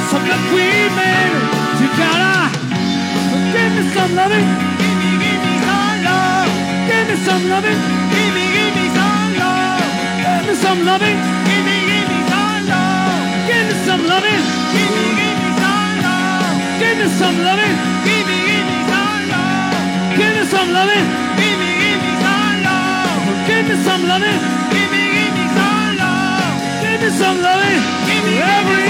[0.08, 0.16] So
[0.54, 1.28] we made
[3.52, 4.46] give me some loving.
[4.80, 6.50] Give me some love.
[6.88, 7.78] Give me some loving.
[8.12, 9.84] Give me, give me some love.
[10.24, 11.57] Give me some loving.
[14.08, 14.42] Loving.
[14.74, 16.56] Give me, give me some love.
[16.80, 17.74] Give me some loving.
[18.08, 20.18] Give me, give me some love.
[20.18, 21.06] Give me some loving.
[21.40, 23.22] Give me, give me some love.
[23.48, 24.40] Give me some loving.
[24.74, 26.54] Give me, give me some love.
[26.82, 27.80] Give me some loving.
[28.08, 28.82] Every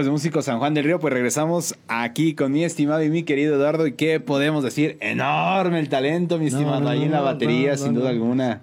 [0.00, 3.22] Amigos de Músico San Juan del Río, pues regresamos aquí con mi estimado y mi
[3.22, 3.86] querido Eduardo.
[3.86, 4.96] ¿Y qué podemos decir?
[5.00, 8.62] Enorme el talento, mi estimado, no, ahí en la batería, no, sin duda alguna.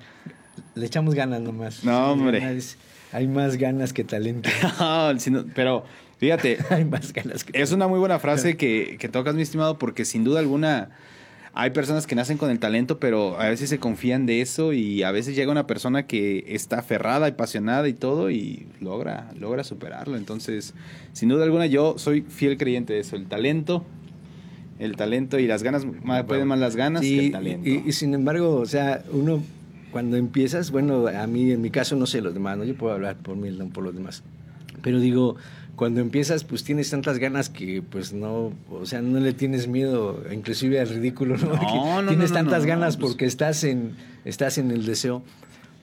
[0.73, 2.39] le echamos ganas nomás No, hombre.
[2.39, 2.78] Ganas-
[3.13, 5.86] hay más ganas que talento No, pero
[6.17, 9.78] fíjate, hay más ganas que es una muy buena frase que, que tocas, mi estimado,
[9.78, 10.89] porque sin duda alguna
[11.60, 15.02] hay personas que nacen con el talento, pero a veces se confían de eso y
[15.02, 20.17] a veces llega una persona que está aferrada, apasionada y todo y logra, logra superarlo.
[20.17, 20.76] Entonces,
[21.13, 23.15] sin duda alguna, yo soy fiel creyente de eso.
[23.15, 23.84] El talento,
[24.78, 27.67] el talento y las ganas, más- pueden más las ganas que Sí, el talento.
[27.67, 29.41] Y, y sin embargo, o sea, uno
[29.91, 32.65] cuando empiezas, bueno, a mí en mi caso no sé los demás, ¿no?
[32.65, 34.22] Yo puedo hablar por mí, no por los demás.
[34.84, 35.38] Pero digo,
[35.78, 40.22] cuando empiezas, pues tienes tantas ganas que pues no, o sea, no le tienes miedo,
[40.30, 41.54] inclusive al ridículo, ¿no?
[41.54, 43.92] No, no, tienes no, tantas ganas pues- porque estás en,
[44.26, 45.24] estás en el deseo.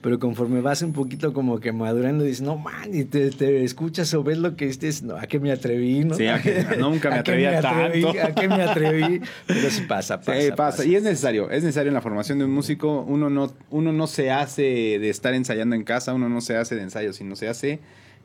[0.01, 4.13] Pero conforme vas un poquito como que madurando, dices, no man, y te, te escuchas
[4.13, 6.03] o ves lo que dices, no, ¿a qué me atreví?
[6.03, 6.13] ¿no?
[6.13, 8.03] Sí, a que- nunca me ¿A qué atrevía atreví?
[8.03, 8.21] tanto.
[8.23, 9.21] ¿A qué me atreví?
[9.47, 10.39] Pero sí pasa, pasa.
[10.41, 10.85] Sí, pasa.
[10.85, 13.01] Y es necesario, es necesario en la formación de un músico.
[13.07, 14.61] Uno no, uno no se hace
[14.99, 17.79] de estar ensayando en casa, uno no se hace de ensayo, sino se hace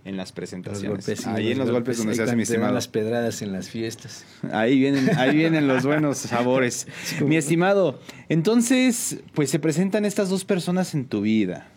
[0.04, 0.88] en las presentaciones.
[1.06, 2.72] golpes, Ahí en los golpes donde ahí se hace mi estimado.
[2.72, 4.24] las pedradas en las fiestas.
[4.52, 6.86] Ahí vienen, ahí vienen los buenos sabores.
[7.24, 11.68] Mi estimado, entonces, pues se presentan estas dos personas en tu vida.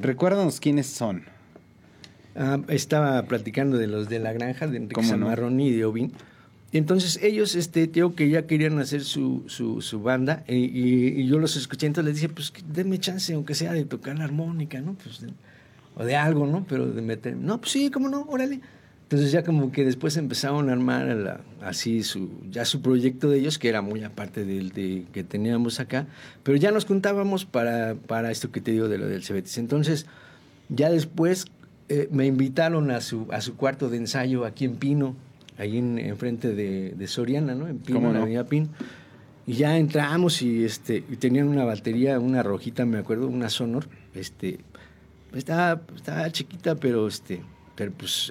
[0.00, 1.22] Recuérdanos quiénes son.
[2.36, 5.02] Ah, estaba platicando de los de la granja, de Enrique.
[5.02, 6.12] Zamarroni y de Ovin.
[6.72, 11.20] Y entonces ellos, este, tío, que ya querían hacer su, su, su banda, y, y-
[11.20, 14.24] y yo los escuché, entonces les dije, pues denme chance, aunque sea de tocar la
[14.24, 14.94] armónica, ¿no?
[14.94, 15.20] Pues,
[16.00, 16.64] o de algo, ¿no?
[16.68, 18.60] Pero de meter, no, pues sí, cómo no, órale.
[19.02, 23.38] Entonces ya como que después empezaron a armar la- así su, ya su proyecto de
[23.40, 26.06] ellos, que era muy aparte del de, que teníamos acá,
[26.44, 29.58] pero ya nos juntábamos para, para esto que te digo de lo del Cebetis.
[29.58, 30.06] Entonces,
[30.68, 31.46] ya después
[31.88, 35.16] eh, me invitaron a su, a su cuarto de ensayo aquí en Pino,
[35.58, 37.66] ahí en, enfrente de, de Soriana, ¿no?
[37.66, 38.24] En Pino, ¿Cómo en la no?
[38.26, 38.68] Avenida Pino.
[39.46, 43.88] Y ya entramos y este y tenían una batería, una rojita, me acuerdo, una Sonor,
[44.14, 44.60] este
[45.34, 47.42] estaba, estaba chiquita, pero este
[47.80, 48.30] pero pues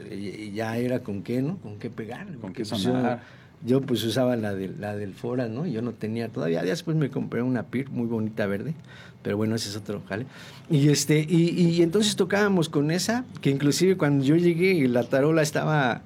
[0.54, 1.58] ya era con qué, ¿no?
[1.58, 2.28] Con qué pegar.
[2.36, 3.24] Con qué pues, sonar.
[3.64, 5.66] Yo, yo, pues usaba la de, la del Fora, ¿no?
[5.66, 6.62] Yo no tenía todavía.
[6.62, 8.76] Después me compré una PIR muy bonita verde,
[9.24, 10.28] pero bueno, ese es otro jale.
[10.70, 15.42] Y este y, y entonces tocábamos con esa, que inclusive cuando yo llegué la tarola
[15.42, 16.04] estaba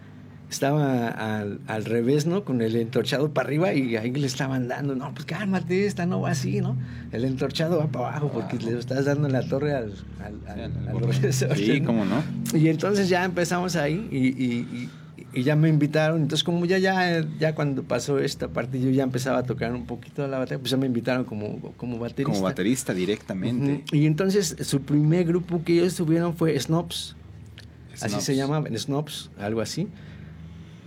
[0.54, 2.44] estaba al, al revés, ¿no?
[2.46, 6.22] Con el entorchado para arriba y ahí le estaban dando, no, pues cálmate, esta no
[6.22, 6.78] va así, ¿no?
[7.12, 11.88] El entorchado va para abajo porque le estás dando la torre al, al, Sí, ¿no?
[11.88, 12.24] cómo no.
[12.58, 14.90] Y entonces ya empezamos ahí y, y- y-
[15.36, 16.22] y ya me invitaron.
[16.22, 19.88] Entonces, como ya, ya, ya cuando pasó esta parte, yo ya empezaba a tocar un
[19.88, 22.32] poquito la batería, pues ya me invitaron como, como baterista.
[22.32, 23.84] Como baterista directamente.
[23.92, 27.16] Y entonces su primer grupo que ellos tuvieron fue Snobs.
[28.00, 29.88] Así se llamaban, Snobs, algo así.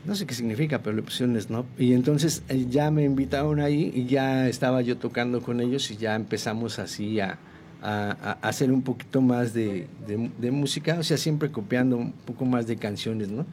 [0.07, 1.64] No sé qué significa, pero le pusieron Snob.
[1.79, 5.97] Y entonces eh, ya me invitaron ahí y ya estaba yo tocando con ellos y
[5.97, 7.38] ya empezamos así a,
[7.83, 12.66] a- hacer un poquito más de, de- música, o sea, siempre copiando un poco más
[12.66, 13.45] de canciones, ¿no?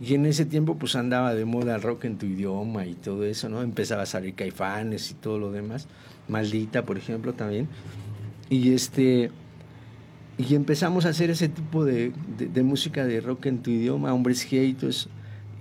[0.00, 3.24] Y en ese tiempo pues andaba de moda el rock en tu idioma y todo
[3.24, 3.62] eso, ¿no?
[3.62, 5.86] Empezaba a salir caifanes y todo lo demás.
[6.26, 7.68] Maldita, por ejemplo, también.
[8.50, 9.30] Y este
[10.36, 14.44] y empezamos a hacer ese tipo de, de- música de rock en tu idioma, hombres
[14.50, 14.74] G y.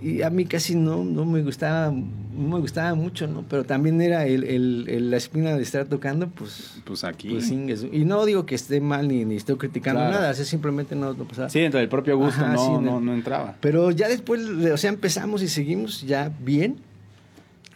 [0.01, 3.43] Y a mí casi no, no me gustaba, no me gustaba mucho, ¿no?
[3.49, 7.29] Pero también era el, el- el- la espina de estar tocando, pues, Pues aquí.
[7.29, 7.49] pues.
[7.51, 10.15] Y no digo que esté mal ni, ni estoy criticando Claro.
[10.15, 11.49] nada, o sea, simplemente no, no pasaba.
[11.49, 13.55] Sí, dentro del propio gusto Ajá, no, sí, no, no entraba.
[13.61, 16.77] Pero ya después, o sea, empezamos y seguimos ya bien.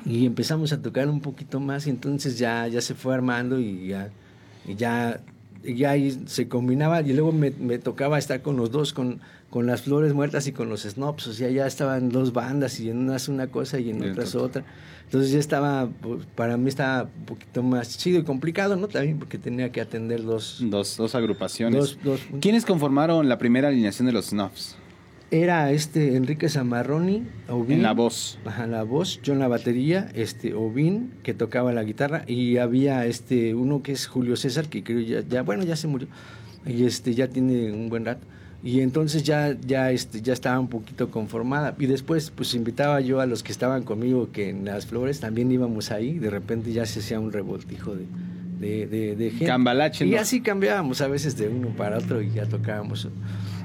[0.05, 3.87] Y empezamos a tocar un poquito más y entonces ya, ya se fue armando y
[3.87, 4.09] ya,
[4.65, 5.19] y ya,
[5.63, 9.65] y ahí se combinaba y luego me, me tocaba estar con los dos, con, con
[9.65, 12.97] las flores muertas y con los snobs, o sea, ya estaban dos bandas y en
[12.97, 14.63] unas una cosa y en Bien, otras otra.
[15.05, 18.89] Entonces ya estaba, pues, para mí estaba un poquito más chido y complicado, ¿no?
[18.89, 20.57] También porque tenía que atender dos...
[20.59, 21.79] Dos, dos agrupaciones.
[21.79, 24.75] dos, dos ¿Quiénes conformaron la primera alineación de los Snuffs?
[25.29, 28.39] Era este Enrique Zamarroni, Ovin, En la voz.
[28.45, 33.05] Ajá, la voz, yo en la batería, este Ovin, que tocaba la guitarra, y había
[33.05, 36.07] este uno que es Julio César, que creo ya, ya bueno, ya se murió,
[36.65, 38.25] y este ya tiene un buen rato.
[38.63, 41.75] Y entonces ya, ya, este, ya estaba un poquito conformada.
[41.77, 45.51] Y después, pues invitaba yo a los que estaban conmigo, que en las flores también
[45.51, 46.17] íbamos ahí.
[46.17, 48.05] De repente ya se hacía un revoltijo de,
[48.59, 49.45] de, de, de gente.
[49.45, 50.19] Cambalache, Y ¿no?
[50.19, 53.07] así cambiábamos a veces de uno para otro y ya tocábamos.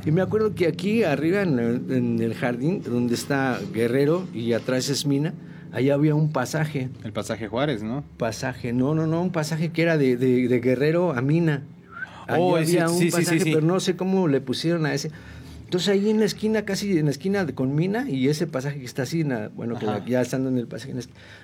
[0.04, 4.52] Y me acuerdo que aquí arriba en el, en el jardín, donde está Guerrero y
[4.52, 5.32] atrás es Mina,
[5.72, 6.88] ahí había un pasaje.
[7.04, 8.02] El pasaje Juárez, ¿no?
[8.16, 11.62] Pasaje, no, no, no, un pasaje que era de, de- de Guerrero a Mina.
[12.26, 14.94] Ahí Oh, había sí, un sí, pasaje, sí, pero no sé cómo le pusieron a
[14.94, 15.10] ese.
[15.64, 18.84] Entonces ahí en la esquina, casi en la esquina con Mina y ese pasaje que
[18.84, 19.24] está así,
[19.54, 20.94] bueno, que ya estando en el pasaje,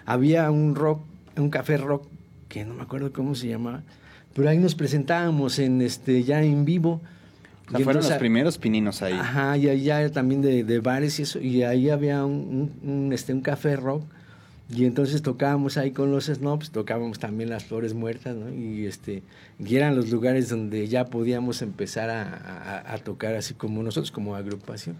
[0.04, 1.00] había un rock,
[1.36, 2.06] un café rock,
[2.48, 3.82] que no me acuerdo cómo se llamaba,
[4.34, 7.00] pero ahí nos presentábamos en este ya en vivo.
[7.68, 9.12] O sea, Y fueron entonces- los primeros pininos ahí.
[9.12, 13.12] Ajá, y allá también de, de bares y eso, y ahí había un, un- un,
[13.12, 14.02] este, un café rock
[14.70, 18.52] Y entonces tocábamos ahí con los snobs, tocábamos también las flores muertas, ¿no?
[18.52, 19.22] Y, este,
[19.58, 24.10] y eran los lugares donde ya podíamos empezar a, a- a tocar así como nosotros,
[24.10, 24.96] como agrupación.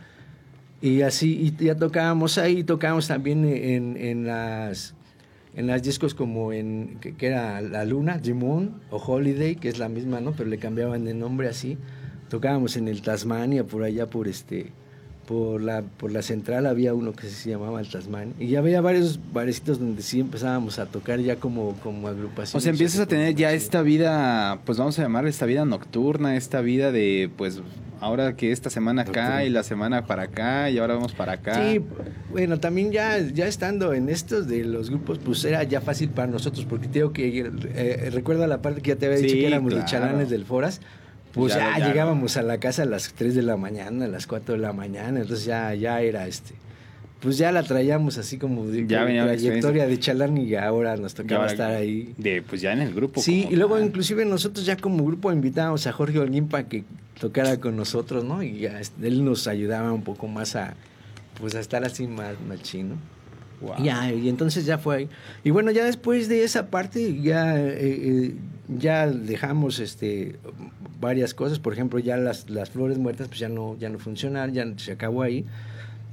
[0.80, 4.94] Y así, y ya tocábamos ahí, tocábamos también en, en las
[5.54, 9.68] en las discos como en, que, que era La Luna, The Moon o Holiday, que
[9.68, 10.32] es la misma, ¿no?
[10.32, 11.76] Pero le cambiaban de nombre así.
[12.28, 14.72] Tocábamos en el Tasmania, por allá, por este,
[15.26, 18.34] por la, por la central había uno que se llamaba el Tasmania.
[18.38, 22.58] Y ya había varios barecitos donde sí empezábamos a tocar ya como, como agrupación.
[22.58, 26.36] O sea, empiezas a tener ya esta vida, pues vamos a llamarle esta vida nocturna,
[26.36, 27.60] esta vida de, pues,
[28.00, 31.54] ahora que esta semana acá y la semana para acá y ahora vamos para acá.
[31.62, 31.80] Sí,
[32.30, 36.28] bueno, también ya, ya estando en estos de los grupos, pues era ya fácil para
[36.28, 39.40] nosotros, porque te digo que eh, recuerda la parte que ya te había dicho Sí,
[39.40, 39.82] que éramos claro.
[39.82, 40.80] los chalanes del Foras,
[41.32, 41.88] pues Ya, ya, ya.
[41.88, 44.72] llegábamos a la casa a las 3 de la mañana, a las 4 de la
[44.72, 46.54] mañana, entonces ya, ya era este,
[47.20, 51.14] pues ya la traíamos así como de Ya de trayectoria de chalán y ahora nos
[51.14, 52.14] tocaba ahora estar ahí.
[52.16, 53.20] De, pues ya en el grupo.
[53.20, 53.86] Sí, y luego tal.
[53.86, 56.84] inclusive nosotros ya como grupo invitábamos a Jorge Olguín para que
[57.18, 58.42] tocara con nosotros, ¿no?
[58.42, 60.74] Y ya, este, él nos ayudaba un poco más a,
[61.40, 62.94] pues a estar así más machino.
[63.60, 63.82] Wow.
[63.82, 65.08] Ya, y entonces ya fue ahí.
[65.42, 68.34] Y bueno, ya después de esa parte ya, eh, eh,
[68.68, 70.36] ya dejamos este
[71.00, 71.58] varias cosas.
[71.58, 74.92] Por ejemplo, ya las, las flores muertas pues ya no, ya no funcionaron, ya se
[74.92, 75.44] acabó ahí.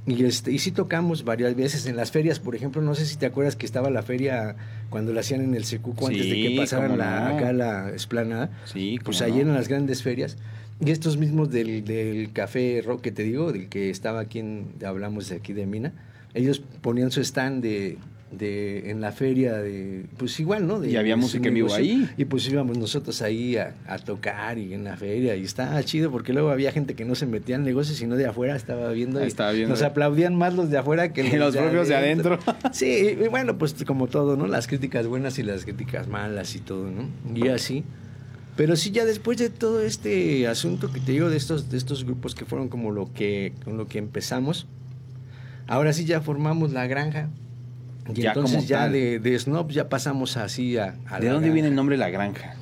[0.06, 3.16] Y, este, y sí tocamos varias veces en las ferias, por ejemplo, no sé si
[3.16, 4.54] te acuerdas que estaba la feria
[4.88, 7.36] cuando la hacían en el Secuco antes de que pasaran la, no.
[7.36, 8.50] acá la esplanada.
[8.66, 9.40] Sí, Pues ahí no.
[9.40, 10.36] en las grandes ferias.
[10.78, 14.74] Y estos mismos del, del café rock que te digo, del que estaba aquí en,
[14.86, 15.92] hablamos de aquí de Mina,
[16.34, 17.98] ellos ponían su stand de,
[18.32, 20.80] de en la feria de, pues igual, ¿no?
[20.80, 22.10] De- Y había música en vivo ahí.
[22.16, 26.10] Y pues íbamos nosotros ahí a, a tocar y en la feria y estaba chido
[26.10, 29.22] porque luego había gente que no se metía en negocios sino de afuera estaba viendo
[29.22, 29.70] y Estaba viendo.
[29.70, 32.38] nos aplaudían más los de afuera que Que los propios de adentro.
[32.72, 34.48] Sí, y bueno, pues como todo, ¿no?
[34.48, 37.08] Las críticas buenas y las críticas malas y todo, ¿no?
[37.34, 37.84] Y así.
[38.56, 42.04] Pero sí, ya después de todo este asunto que te digo de estos, de estos
[42.04, 44.66] grupos que fueron como lo que, con lo que empezamos,
[45.68, 47.28] ahora sí ya formamos la granja.
[48.14, 51.32] Y Ya como entonces ya de, de Snobs ya pasamos así a, a ¿De la
[51.32, 51.52] dónde granja.
[51.54, 52.54] viene el nombre La Granja?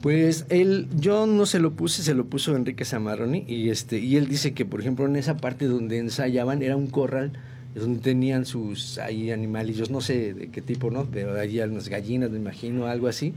[0.00, 4.16] Pues él, yo no se lo puse, se lo puso Enrique Zamarroni y este, y
[4.16, 7.32] él dice que por ejemplo en esa parte donde ensayaban era un corral
[7.74, 11.06] donde tenían sus ahí animalillos, no sé de qué tipo, ¿no?
[11.10, 13.34] Pero ahí unas gallinas, me imagino, algo así.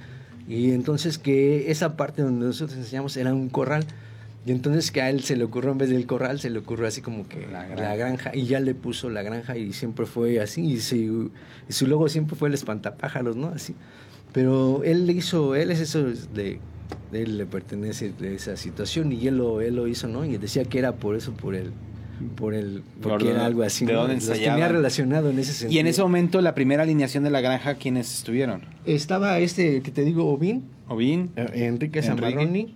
[0.47, 3.86] Y entonces que esa parte donde nosotros enseñamos era un corral.
[4.48, 6.88] Y entonces que a él se le ocurrió, en vez del corral, se le ocurrió
[6.88, 7.95] así como que La la granja.
[7.95, 8.32] granja.
[8.36, 10.64] Y ya le puso la granja y siempre fue así.
[10.66, 11.32] Y, su-
[11.70, 13.48] y su logo siempre fue el espantapájaros, ¿no?
[13.50, 13.76] Así.
[14.32, 16.60] Pero él le hizo, él es eso de,
[17.12, 20.24] de él le pertenece de esa situación y él lo, él lo hizo, ¿no?
[20.26, 21.72] Y decía que era por eso, por el,
[22.36, 24.00] por el, Por porque era algo así, de ¿no?
[24.02, 25.76] dónde Los tenía relacionado en ese sentido.
[25.78, 28.62] Y en ese momento, la primera alineación de La Granja, ¿quiénes estuvieron?
[28.86, 32.02] estaba este que te digo, Ovin, Ovin, Enrique Enrique.
[32.04, 32.76] Zamarroni,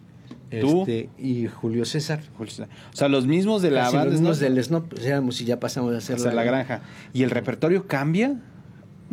[0.59, 0.81] Tú.
[0.81, 2.21] este, y Julio César.
[2.37, 2.53] Julio-
[2.93, 5.45] o sea, los mismos de la Casi banda los mismos del Snob, pues, éramos y
[5.45, 6.81] ya pasamos a hacer Hacer La Granja.
[7.13, 8.39] ¿Y el repertorio cambia?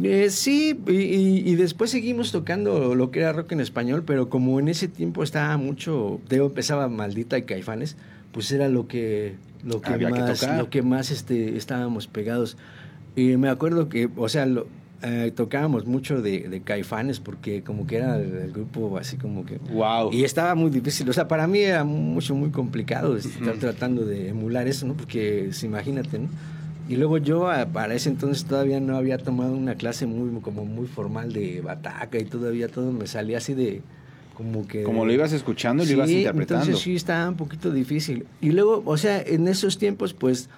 [0.03, 4.28] Eh, sí, y, y- y después seguimos tocando lo que era rock en español, pero
[4.28, 7.97] como en ese tiempo estaba mucho, Teo empezaba Maldita y Caifanes,
[8.32, 9.34] pues era lo que
[9.64, 12.57] lo que Había más lo que más este estábamos pegados.
[13.16, 14.68] Y me acuerdo que, o sea, lo,
[15.03, 19.44] eh, tocábamos mucho de, de Caifanes porque como que era el, el grupo así como
[19.46, 20.12] que Wow.
[20.12, 24.28] y estaba muy difícil, o sea, para mí era mucho, muy complicado estar tratando de
[24.30, 24.94] emular eso, ¿no?
[24.94, 26.28] Porque, pues, imagínate, ¿no?
[26.88, 30.86] Y luego yo para ese entonces todavía no había tomado una clase muy, como muy
[30.86, 33.82] formal de bataca y todavía todo me salía así de,
[34.34, 34.84] como que...
[34.84, 36.62] Como lo ibas escuchando y lo ibas Sí, interpretando.
[36.64, 38.24] Entonces sí estaba un poquito difícil.
[38.40, 40.49] Y luego, o sea, en esos tiempos, pues,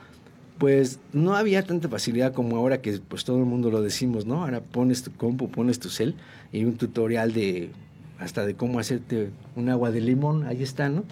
[0.61, 4.45] pues no había tanta facilidad como ahora que pues todo el mundo lo decimos, ¿no?
[4.45, 6.15] Ahora pones tu compu, pones tu cel
[6.53, 7.71] y un tutorial de
[8.19, 11.05] hasta de cómo hacerte un agua de limón, ahí está, ¿no?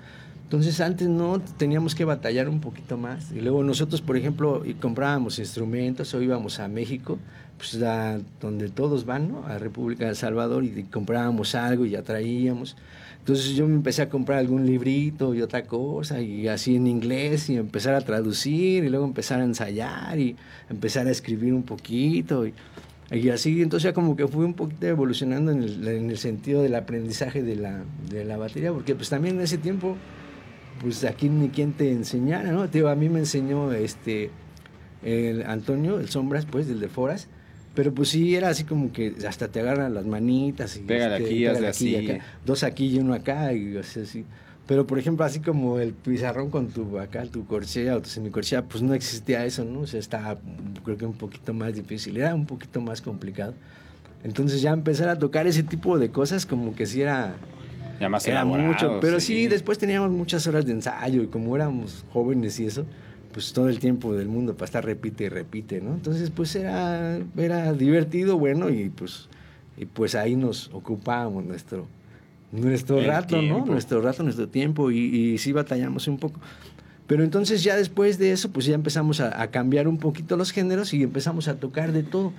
[0.44, 3.32] Entonces antes no teníamos que batallar un poquito más.
[3.32, 7.18] Y luego nosotros, por ejemplo, comprábamos instrumentos o íbamos a México,
[7.56, 9.46] pues a donde todos van, ¿no?
[9.46, 12.76] A República de El Salvador y comprábamos algo y ya traíamos.
[13.20, 17.50] Entonces yo me empecé a comprar algún librito y otra cosa y así en inglés
[17.50, 20.34] y empezar a traducir y luego empezar a ensayar y
[20.70, 22.54] empezar a escribir un poquito y,
[23.10, 23.60] y así.
[23.60, 27.56] Entonces como que fui un poquito evolucionando en el, en el sentido del aprendizaje de
[27.56, 29.96] la, de la batería porque pues también en ese tiempo
[30.80, 32.66] pues aquí ni quien te enseñara, ¿no?
[32.68, 34.30] Digo, a mí me enseñó este
[35.02, 37.28] el Antonio, el Sombras, pues, del de Foras,
[37.78, 41.26] pero pues sí, era así como que hasta te agarran las manitas y Pégale este,
[41.26, 42.10] aquí, pégale así.
[42.10, 42.24] acá.
[42.44, 44.24] dos aquí y uno acá y así, así.
[44.66, 48.64] Pero, por ejemplo, así como el pizarrón con tu acá, tu corchea o tu semicorchea,
[48.64, 49.82] pues no existía eso, ¿no?
[49.82, 50.38] O sea, estaba,
[50.84, 53.54] creo que un poquito más difícil, era un poquito más complicado.
[54.24, 57.36] Entonces ya empezar a tocar ese tipo de cosas como que sí era,
[58.00, 58.98] Ya más era mucho.
[59.00, 59.46] Pero sí.
[59.46, 62.86] después teníamos muchas horas de ensayo y como éramos jóvenes y eso,
[63.38, 65.94] pues todo el tiempo del mundo para estar repite y repite, ¿no?
[65.94, 69.28] Entonces pues era, era divertido, bueno, y pues,
[69.76, 71.86] y pues ahí nos ocupábamos nuestro,
[72.50, 73.64] nuestro El rato, ¿no?
[73.64, 76.40] Nuestro rato, nuestro tiempo y, y sí batallamos un poco.
[77.06, 80.50] Pero entonces ya después de eso, pues ya empezamos a, a cambiar un poquito los
[80.50, 82.32] géneros y empezamos a tocar de todo.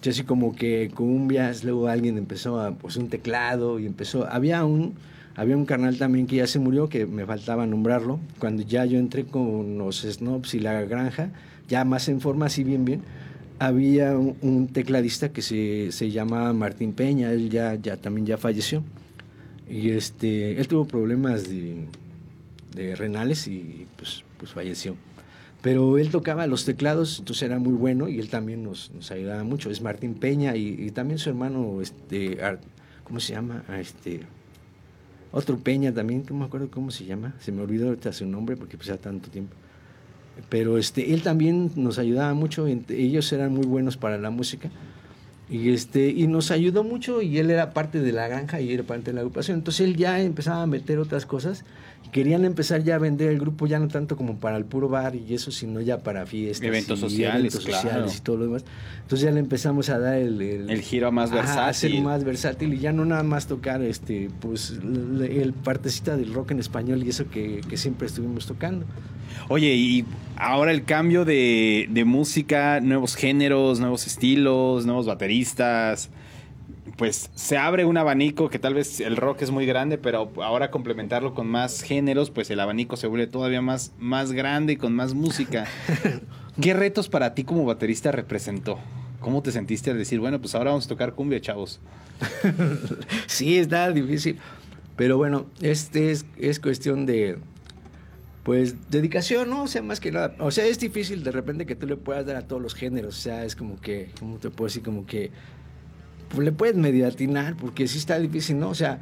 [0.00, 4.64] Yo así como que cumbias, luego alguien empezó a, pues un teclado y empezó, había
[4.64, 4.94] un,
[5.36, 8.98] había un canal también que ya se murió, que me faltaba nombrarlo, cuando ya yo
[8.98, 11.30] entré con los Snobs y la granja,
[11.68, 13.02] ya más en forma, así bien, bien,
[13.58, 18.82] había un, tecladista que se, se llama Martín Peña, él ya, ya también ya falleció.
[19.68, 21.86] Y este, él tuvo problemas de,
[22.74, 24.96] de renales y pues, pues falleció.
[25.60, 29.42] Pero él tocaba los teclados, entonces era muy bueno y él también nos, nos ayudaba
[29.42, 29.70] mucho.
[29.70, 32.38] Es Martín Peña y, y también su hermano, este,
[33.04, 33.64] ¿cómo se llama?
[33.68, 34.20] Ah, Este,
[35.32, 38.56] otro Peña también, no me acuerdo cómo se llama, se me olvidó ahorita su nombre
[38.56, 39.54] porque pues tanto tiempo.
[40.48, 44.70] Pero este, él también nos ayudaba mucho, ellos eran muy buenos para la música.
[45.48, 48.82] Y, este, y nos ayudó mucho y él era parte de la granja y era
[48.82, 49.58] parte de la agrupación.
[49.58, 51.64] Entonces él ya empezaba a meter otras cosas.
[52.12, 55.14] Querían empezar ya a vender el grupo ya no tanto como para el puro bar
[55.16, 56.66] y eso, sino ya para fiestas.
[56.66, 57.82] Eventos y sociales, eventos claro.
[57.82, 58.64] sociales y todo lo demás.
[59.02, 60.40] Entonces ya le empezamos a dar el...
[60.40, 62.02] El giro más Ajá, a ser versátil.
[62.04, 66.52] más versátil y ya no nada más tocar este pues l- el partecita del rock
[66.52, 68.86] en español y eso que, que siempre estuvimos tocando.
[69.48, 70.04] Oye, y
[70.36, 76.08] ahora el cambio de, de música, nuevos géneros, nuevos estilos, nuevos bateristas.
[76.96, 80.70] Pues se abre un abanico que tal vez el rock es muy grande, pero ahora
[80.70, 84.94] complementarlo con más géneros, pues el abanico se vuelve todavía más, más grande y con
[84.94, 85.66] más música.
[86.60, 88.78] ¿Qué retos para ti como baterista representó?
[89.20, 91.80] ¿Cómo te sentiste al decir, bueno, pues ahora vamos a tocar cumbia, chavos?
[93.26, 94.38] Sí, está difícil.
[94.96, 97.36] Pero bueno, este es, es cuestión de,
[98.42, 99.64] pues, dedicación, ¿no?
[99.64, 100.34] O sea, más que nada.
[100.38, 103.18] O sea, es difícil de repente que tú le puedas dar a todos los géneros.
[103.18, 104.82] O sea, es como que, ¿cómo te puedo decir?
[104.82, 105.30] Como que
[106.28, 108.68] pues, le puedes medio atinar, porque sí está difícil, ¿no?
[108.68, 109.00] O sea,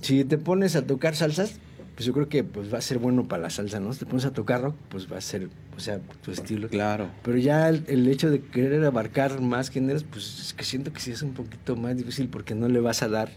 [0.00, 1.60] si te pones a tocar salsas,
[1.94, 3.92] pues yo creo que pues va a ser bueno para la salsa, ¿no?
[3.92, 6.68] Si te pones a tocar rock, pues va a ser, o sea, tu estilo.
[6.68, 7.08] Claro.
[7.22, 11.00] Pero ya el, el hecho de querer abarcar más géneros, pues es que siento que
[11.00, 13.30] sí es un poquito más difícil porque no le vas a dar,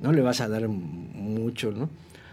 [0.00, 1.90] no le vas a dar mucho, ¿no?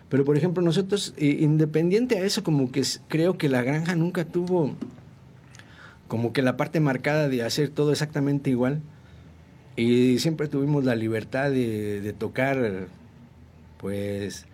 [0.07, 4.25] Pero por ejemplo nosotros, eh, independiente a eso, como que creo que la granja nunca
[4.25, 4.75] tuvo
[6.07, 8.81] como que la parte marcada de hacer todo exactamente igual.
[9.75, 12.87] Y siempre tuvimos la libertad de, de tocar,
[13.77, 14.45] pues,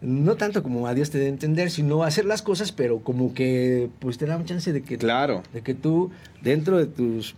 [0.00, 3.34] no tanto como a Dios te dé a entender, sino hacer las cosas, pero como
[3.34, 5.42] que, pues, te da chance de que, Claro.
[5.52, 6.10] de que tú,
[6.42, 7.34] dentro de tus,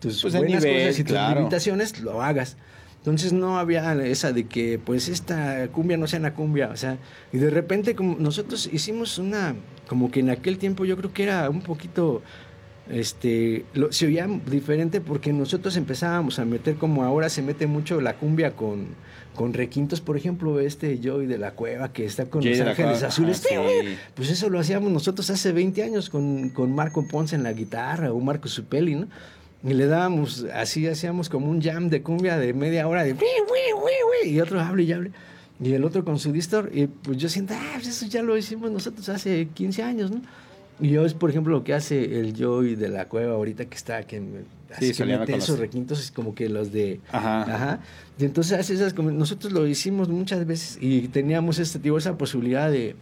[0.00, 2.56] tus Pues, buenas nivel, cosas y tus limitaciones, lo hagas.
[2.98, 6.98] Entonces no había esa de que, pues, esta cumbia no sea una cumbia, o sea,
[7.32, 9.54] y de repente como nosotros hicimos una,
[9.86, 12.22] como que en aquel tiempo yo creo que era un poquito
[12.90, 18.00] este lo, se oía diferente porque nosotros empezábamos a meter como ahora se mete mucho
[18.00, 18.88] la cumbia con,
[19.34, 23.02] con requintos, por ejemplo, este Joey de la Cueva que está con Joey Los Ángeles
[23.02, 23.44] Azules.
[23.46, 23.96] ajá, Sí, sí.
[24.14, 28.12] Pues eso lo hacíamos nosotros hace 20 años con, con Marco Ponce en la guitarra
[28.12, 29.08] o Marco Supeli, ¿no?
[29.64, 33.16] Y le dábamos, así hacíamos como un jam de cumbia de media hora de
[34.24, 35.10] y otro hable y hable.
[35.58, 38.36] Y el otro con su distor, y pues yo siento, ah, pues eso ya lo
[38.36, 40.20] hicimos nosotros hace 15 años, ¿no?
[40.80, 43.76] Y yo es, por ejemplo, lo que hace el Joey de la cueva ahorita que
[43.76, 44.22] está, que,
[44.76, 47.00] así que mete esos los- requintos, es como que los de...
[47.12, 47.42] Ajá.
[47.42, 47.80] Ajá.
[48.18, 52.18] Y entonces hace esas, como- nosotros lo hicimos muchas veces y teníamos este, digo, esa
[52.18, 52.94] posibilidad de...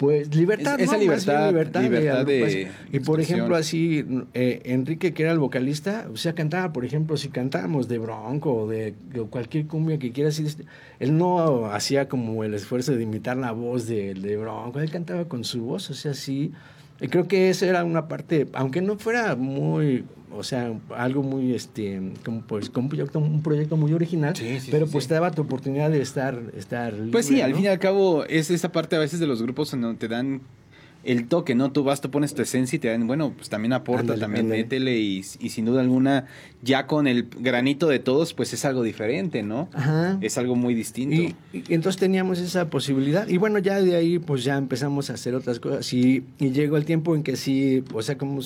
[0.00, 0.98] Pues libertad, Es- esa ¿no?
[1.02, 2.68] Libertad- libertad de agrupación.
[2.90, 7.18] Y por ejemplo, así, eh, Enrique, que era el vocalista, o sea, cantaba, por ejemplo,
[7.18, 10.64] si cantábamos de Bronco o de, de cualquier cumbia que quieras, este,
[11.00, 15.26] él no hacía como el esfuerzo de imitar la voz de, de Bronco, él cantaba
[15.26, 16.50] con su voz, o sea, sí.
[17.00, 21.54] Y creo que esa era una parte, aunque no fuera muy, o sea, algo muy,
[21.54, 25.04] este, como pues, como un proyecto, un proyecto muy original, Sí, sí, pero sí, pues
[25.04, 25.08] sí.
[25.08, 27.56] te daba tu oportunidad de estar, estar Pues sí, libre, al ¿no?
[27.56, 30.08] fin y al cabo es esa parte a veces de los grupos en donde te
[30.08, 30.42] dan
[31.02, 31.72] el toque, ¿no?
[31.72, 34.46] Tú vas, tú pones tu esencia y te dan, bueno, pues también aporta, Ándale, también
[34.46, 34.62] ándale.
[34.64, 36.26] métele y, y sin duda alguna,
[36.62, 39.68] ya con el granito de todos, pues es algo diferente, ¿no?
[39.72, 40.18] Ajá.
[40.20, 41.16] Es algo muy distinto.
[41.16, 43.26] Y, y entonces teníamos esa posibilidad.
[43.28, 45.90] Y bueno, ya de ahí pues ya empezamos a hacer otras cosas.
[45.92, 48.40] Y, y llegó el tiempo en que sí, o sea, como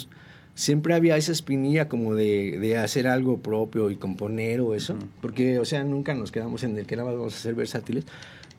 [0.55, 4.97] siempre había esa espinilla como de, de hacer algo propio y componer o eso.
[5.21, 8.05] Porque, o sea, nunca nos quedamos en el que nada más vamos a ser versátiles.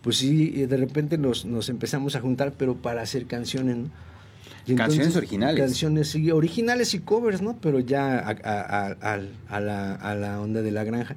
[0.05, 3.89] Pues sí, y de repente nos, nos empezamos a juntar, pero para hacer canciones, ¿no?
[4.67, 5.59] Y Canciones originales.
[5.59, 7.57] Canciones sí, originales y covers, ¿no?
[7.57, 9.17] Pero ya a, a-
[9.49, 11.15] a- la, a la onda de la granja.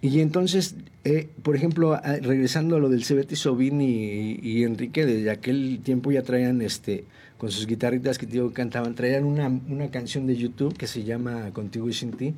[0.00, 5.30] Y entonces, eh, por ejemplo, regresando a lo del Cebete Sobín y, y Enrique, desde
[5.30, 7.04] aquel tiempo ya traían, este,
[7.38, 11.50] con sus guitarritas que digo cantaban, traían una, una canción de YouTube que se llama
[11.52, 12.34] Contigo y Sin Ti.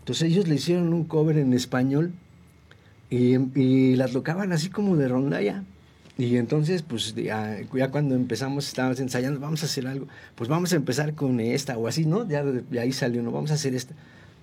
[0.00, 2.12] Entonces ellos le hicieron un cover en español
[3.12, 5.64] y, y la tocaban así como de rondalla.
[6.16, 10.72] Y entonces, pues ya, ya cuando empezamos, estábamos ensayando, vamos a hacer algo, pues vamos
[10.72, 12.26] a empezar con esta o así, ¿no?
[12.26, 13.30] Ya de ahí salió, ¿no?
[13.30, 13.94] Vamos a hacer esta.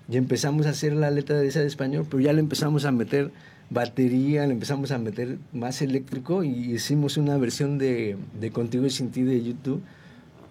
[0.07, 2.91] Y empezamos a hacer la letra de esa de español, pero ya le empezamos a
[2.91, 3.31] meter
[3.71, 8.91] batería, le empezamos a meter más eléctrico y hicimos una versión de, de Contigo y
[8.91, 9.81] Sin Ti de YouTube.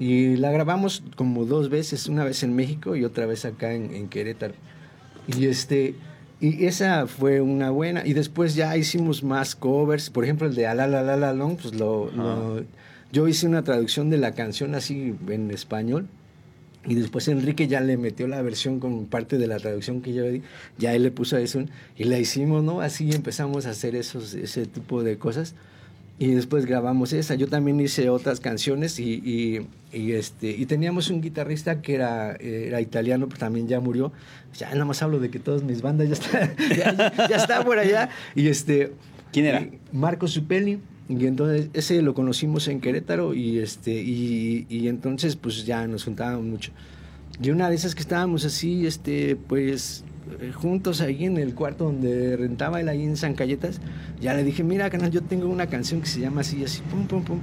[0.00, 3.94] Y la grabamos como dos veces, una vez en México y otra vez acá en,
[3.94, 4.54] en Querétaro.
[5.26, 5.94] Y este
[6.40, 8.06] y esa fue una buena.
[8.06, 11.74] Y después ya hicimos más covers, por ejemplo el de Ala la la long, pues
[11.74, 12.64] lo, lo-
[13.12, 16.06] yo hice una traducción de la canción así en español.
[16.86, 20.24] Y después Enrique ya le metió la versión con parte de la traducción que yo
[20.24, 20.42] di,
[20.78, 21.64] ya él le puso eso.
[21.96, 22.80] Y la hicimos, ¿no?
[22.80, 25.54] Así empezamos a hacer esos ese tipo de cosas.
[26.18, 27.36] Y después grabamos esa.
[27.36, 29.66] Yo también hice otras canciones y, y,
[29.96, 34.12] y, este, y teníamos un guitarrista que era, era italiano, pero también ya murió.
[34.54, 37.78] Ya nada más hablo de que todas mis bandas ya están ya, ya está por
[37.78, 38.10] allá.
[38.34, 38.92] Y este,
[39.32, 39.68] ¿Quién era?
[39.92, 40.80] Marco Supelli.
[41.08, 46.04] Y entonces ese lo conocimos en Querétaro y, este, y, y entonces pues ya nos
[46.04, 46.72] juntábamos mucho.
[47.40, 50.04] Y una de esas que estábamos así, este, pues
[50.54, 53.80] juntos ahí en el cuarto donde rentaba él ahí en San Cayetas,
[54.20, 57.06] ya le dije, mira, canal, yo tengo una canción que se llama así, así, pum,
[57.06, 57.40] pum, pum.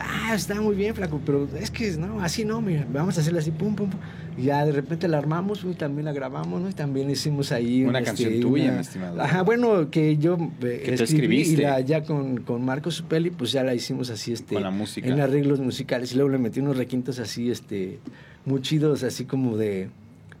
[0.00, 3.40] Ah, está muy bien, flaco, pero es que no, así no, mira, vamos a hacerla
[3.40, 4.00] así, pum, pum, pum.
[4.36, 6.70] Y ya de repente la armamos y también la grabamos, ¿no?
[6.70, 7.82] Y también hicimos ahí...
[7.82, 9.20] Una este, canción tuya, mi estimado.
[9.20, 11.62] Ajá, bueno, que yo eh, Que tú escribí y escribiste.
[11.64, 14.54] la, ya con, con Marco Supelli, pues ya la hicimos así, este...
[14.54, 15.08] Con la música.
[15.08, 16.12] En arreglos musicales.
[16.12, 17.98] Y luego le metí unos requintos así, este...
[18.44, 19.88] Muy chidos, así como de...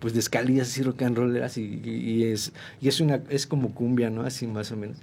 [0.00, 3.22] Pues de escalillas así rock and rolleras y, y- es, y es una...
[3.30, 4.22] Es como cumbia, ¿no?
[4.22, 4.96] Así más o menos.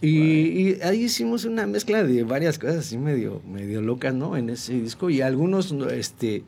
[0.00, 4.36] Y, y ahí hicimos una mezcla de varias cosas así medio, medio locas, ¿no?
[4.36, 5.10] En ese disco.
[5.10, 5.88] Y algunos, ¿no?
[5.90, 6.42] este...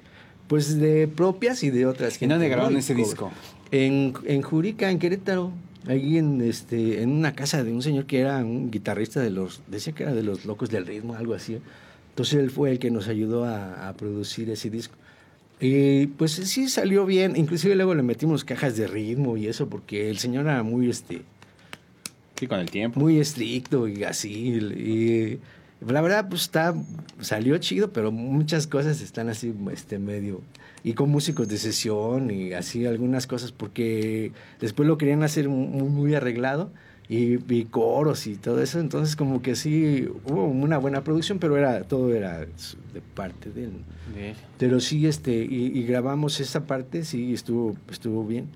[0.49, 2.22] Pues de propias y de otras.
[2.22, 3.32] ¿En dónde grabaron ese co- disco?
[3.72, 5.51] En, en Jurica, en Querétaro.
[5.89, 9.61] Ahí en este en una casa de un señor que era un guitarrista de los
[9.68, 11.59] decía que era de los locos del ritmo algo así
[12.11, 14.97] entonces él fue el que nos ayudó a, a producir ese disco
[15.59, 20.11] y pues sí salió bien inclusive luego le metimos cajas de ritmo y eso porque
[20.11, 21.22] el señor era muy este
[22.38, 23.00] Sí, con el tiempo.
[23.00, 24.30] muy estricto y así.
[24.30, 25.40] Y
[25.80, 26.74] la verdad, pues está,
[27.20, 30.42] salió chido, pero muchas cosas están así, este medio.
[30.84, 35.88] Y con músicos de sesión y así algunas cosas, porque después lo querían hacer muy,
[35.88, 36.70] muy arreglado
[37.09, 38.80] y, y coros y todo eso.
[38.80, 43.64] Entonces, como que sí hubo una buena producción, pero era todo era de parte de
[43.64, 43.70] él.
[44.59, 48.46] Pero sí, este, y, y grabamos esa parte, sí, estuvo, estuvo bien.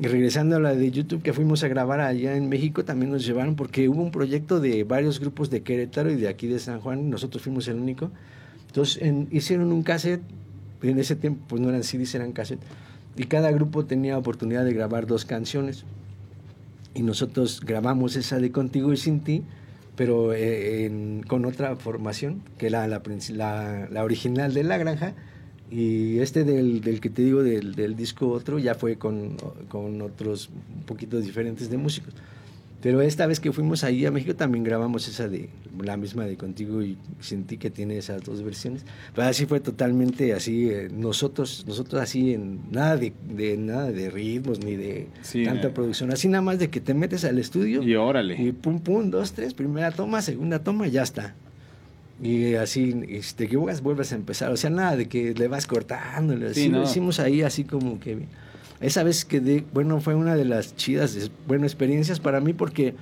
[0.00, 3.26] Y regresando a la de YouTube que fuimos a grabar allá en México, también nos
[3.26, 6.80] llevaron porque hubo un proyecto de varios grupos de Querétaro y de aquí de San
[6.80, 8.10] Juan, nosotros fuimos el único.
[8.68, 10.22] Entonces en- hicieron un cassette,
[10.82, 12.60] en ese tiempo pues no eran CDs, eran cassette,
[13.16, 15.84] y cada grupo tenía oportunidad de grabar dos canciones.
[16.94, 19.42] Y nosotros grabamos esa de Contigo y Sin Ti,
[19.96, 23.02] pero eh, en- con otra formación, que era la,
[23.34, 25.14] la, la original de La Granja,
[25.70, 29.36] y este del, del que te digo, del, del disco otro, ya fue con,
[29.68, 32.14] con otros un poquito diferentes de músicos.
[32.88, 35.50] Pero esta vez que fuimos ahí a México también grabamos esa de
[35.84, 38.82] la misma de Contigo y Sentí que tiene esas dos versiones.
[39.14, 44.08] Pero así fue totalmente así, eh, nosotros, nosotros así en nada de, de nada de
[44.08, 45.70] ritmos ni de Sí, tanta eh.
[45.70, 48.42] producción, así nada más de que te metes al estudio Y órale.
[48.42, 51.34] y pum pum, dos, tres, primera toma, segunda toma, ya está.
[52.22, 54.50] Y así, y si te equivocas, vuelves a empezar.
[54.50, 56.34] O sea, nada de que le vas cortando.
[56.38, 56.84] Sí, así lo no.
[56.84, 58.16] hicimos ahí, así como que.
[58.80, 62.94] Esa vez que, de, bueno, fue una de las chidas, bueno, experiencias para mí porque,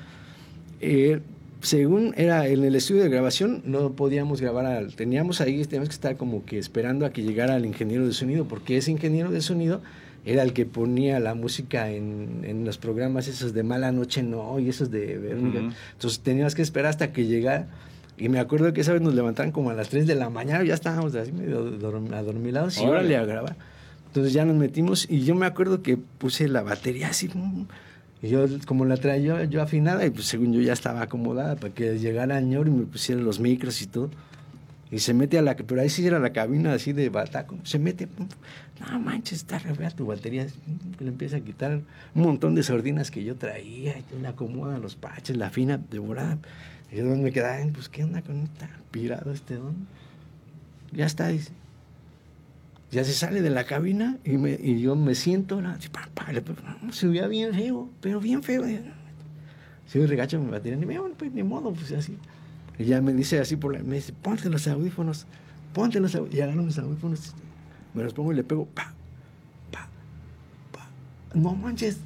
[0.81, 1.20] eh,
[1.61, 5.95] según era en el estudio de grabación, no podíamos grabar, al, teníamos ahí, teníamos que
[5.95, 9.41] estar como que esperando a que llegara el ingeniero de sonido, porque ese ingeniero de
[9.41, 9.81] sonido
[10.24, 14.59] era el que ponía la música en, en los programas esos de Mala Noche No
[14.59, 15.59] y esos de Verónica.
[15.61, 15.70] Ujú.
[15.93, 17.68] Entonces teníamos que esperar hasta que llegara.
[18.18, 20.64] Y me acuerdo que esa vez nos levantaron como a las 3 de la mañana,
[20.64, 23.57] ya estábamos así medio dorm- adormilados y órale a grabar.
[24.17, 27.29] Entonces ya nos metimos y yo me acuerdo que puse la batería así.
[28.23, 31.75] Y yo, como la traía yo, afinada, y pues según yo ya estaba acomodada para
[31.75, 34.11] que llegara señor y me pusiera los micros y todo.
[34.91, 35.55] Y se mete a la...
[35.55, 37.59] Pero ahí sí era la cabina así de bataco.
[37.64, 38.09] Se mete...
[38.81, 40.47] No manches, está re tu batería.
[40.99, 41.83] Le empieza a quitar
[42.14, 43.99] un montón de sordinas que yo traía.
[43.99, 46.39] Y le acomoda los paches, la fina, de volada.
[46.91, 49.75] Y yo me quedaba, "Ay, pues, ¿qué onda con esta pirado este don?
[50.93, 51.53] Ya está, dice.
[52.97, 55.68] Ya se sale de la cabina y, me, y yo me siento, ¿no?
[55.68, 56.42] Así, pa, pa, le-
[56.82, 58.64] no, se veía bien feo, pero bien feo.
[59.86, 62.16] Si me regacho mi batería, ni, bueno, pues, ni modo, pues así.
[62.78, 65.26] Y ya me dice así por la, me dice, ponte los audífonos,
[65.74, 66.38] ponte los audífonos.
[66.38, 67.34] Y agarro mis audífonos,
[67.92, 68.94] me los pongo y le pego, pa,
[69.70, 69.88] pa,
[70.72, 70.88] pa.
[71.34, 71.99] No manches,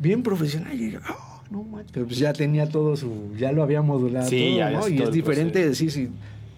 [0.00, 0.74] bien profesional.
[0.80, 1.92] Y yo, "Oh, no manches.
[1.92, 4.88] Pero pues ya tenía todo su, ya lo había modulado Sí, todo, ya ¿no?
[4.88, 6.10] Y es diferente decir, si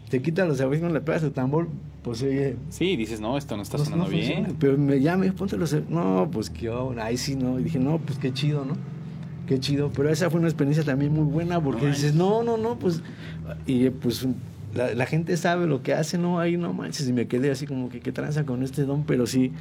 [0.08, 1.68] te quitas los audífonos, le pegas el tambor,
[2.02, 4.56] pues oye, Sí, dices, no, esto no está sonando no bien.
[4.58, 7.58] Pero me llame, ponte los No, pues qué onda, ahí sí no.
[7.58, 8.74] Y dije, no, pues qué chido, ¿no?
[9.46, 9.90] Qué chido.
[9.94, 13.02] Pero esa fue una experiencia también muy buena porque No dices, no, no, no, pues.
[13.66, 14.26] Y pues
[14.74, 16.38] la, la gente sabe lo que hace, ¿no?
[16.38, 17.08] Ahí no manches.
[17.08, 19.52] Y me quedé así como que qué tranza con este don, pero sí.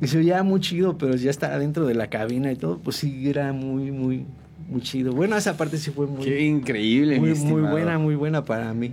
[0.00, 2.96] Y se oía muy chido, pero ya estar adentro de la cabina y todo, pues
[2.96, 4.24] sí era muy, muy,
[4.68, 5.12] muy chido.
[5.12, 8.74] Bueno, esa parte sí fue muy, Qué increíble, muy, mi muy buena, muy buena para
[8.74, 8.92] mí.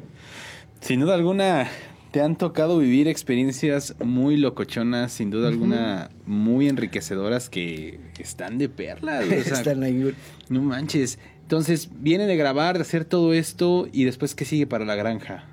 [0.81, 1.67] Sin duda alguna,
[2.11, 8.69] te han tocado vivir experiencias muy locochonas, sin duda alguna, muy enriquecedoras que están de
[8.69, 9.25] perlas.
[9.25, 10.13] o sea, Están ahí.
[10.49, 11.19] No manches.
[11.41, 15.45] Entonces, viene de grabar, de hacer todo esto y después, ¿qué sigue para la granja?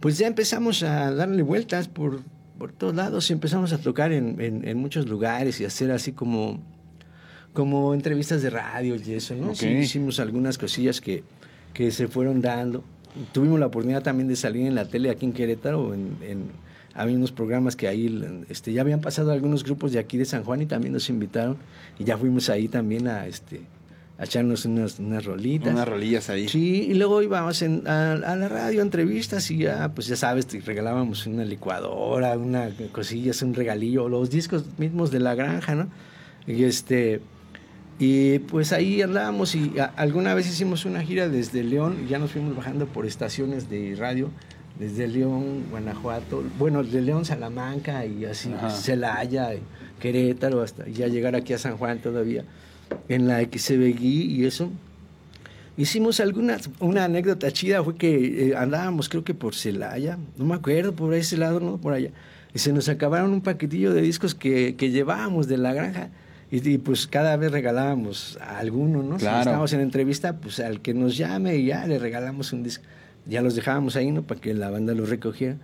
[0.00, 2.22] pues ya empezamos a darle vueltas por,
[2.58, 6.10] por todos lados y empezamos a tocar en, en- en muchos lugares y hacer así
[6.10, 6.60] como,
[7.52, 9.54] como entrevistas de radio y eso, ¿no?
[9.54, 11.22] Sí, hicimos algunas cosillas que,
[11.72, 12.82] que se fueron dando.
[13.32, 17.16] Tuvimos la oportunidad también de salir en la tele aquí en Querétaro, en, en- había
[17.16, 20.60] unos programas que ahí este, ya habían pasado algunos grupos de aquí de San Juan
[20.60, 21.56] y también nos invitaron
[21.98, 23.62] y ya fuimos ahí también a, este,
[24.18, 25.72] a echarnos unas, unas rolitas.
[25.72, 26.48] Unas rolillas ahí.
[26.48, 30.46] Sí, y luego íbamos en- a, a la radio, entrevistas y ya, pues ya sabes,
[30.46, 35.88] te regalábamos una licuadora, una cosilla, un regalillo, los discos mismos de la granja, ¿no?
[36.46, 37.22] Y este,
[37.98, 42.32] y pues ahí andábamos y a- alguna vez hicimos una gira desde León ya nos
[42.32, 44.28] fuimos bajando por estaciones de radio,
[44.78, 48.70] desde León, Guanajuato, bueno, de León, Salamanca y así, Ajá.
[48.70, 49.60] Celaya, y
[50.00, 52.44] Querétaro, hasta ya llegar aquí a San Juan todavía,
[53.08, 54.70] en la XCBG y eso.
[55.76, 60.54] Hicimos algunas, una anécdota chida fue que eh, andábamos creo que por Celaya, no me
[60.54, 62.10] acuerdo, por ese lado, no, por allá,
[62.54, 66.10] y se nos acabaron un paquetillo de discos que, que llevábamos de la granja.
[66.52, 69.16] Y, y, pues cada vez regalábamos a alguno, ¿no?
[69.16, 69.36] Claro.
[69.36, 72.84] Si estábamos en entrevista, pues al que nos llame y ya le regalamos un disco.
[73.26, 74.22] Ya los dejábamos ahí, ¿no?
[74.22, 75.56] Para que la banda los recogiera.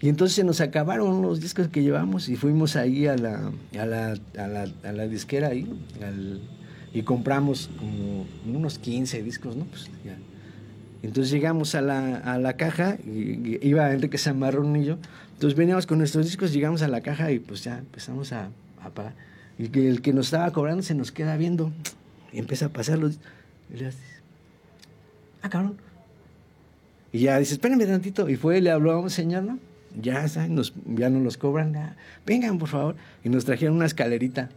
[0.00, 3.50] Y entonces se nos acabaron los discos que llevamos y fuimos ahí a la,
[3.80, 5.66] a la, a la, a la disquera ahí
[6.02, 6.40] al-
[6.92, 9.64] y compramos como unos 15 discos, ¿no?
[9.64, 10.16] Pues ya.
[11.02, 14.98] Entonces llegamos a la, a la caja, y, y iba Enrique Zamarrón y yo.
[15.34, 18.50] Entonces veníamos con nuestros discos, llegamos a la caja y pues ya empezamos a,
[18.82, 19.14] a pagar.
[19.58, 21.72] Y que el que nos estaba cobrando se nos queda viendo
[22.32, 23.18] y empieza a pasar los...
[23.72, 24.00] Y le haces,
[25.42, 25.76] ah, cabrón.
[27.12, 28.28] Y ya dice, espérenme tantito.
[28.28, 29.58] Y fue, le habló a un señor, ¿no?
[30.00, 31.96] Ya, ya no nos cobran.
[32.26, 32.96] Vengan, por favor.
[33.24, 34.50] Y nos trajeron una escalerita.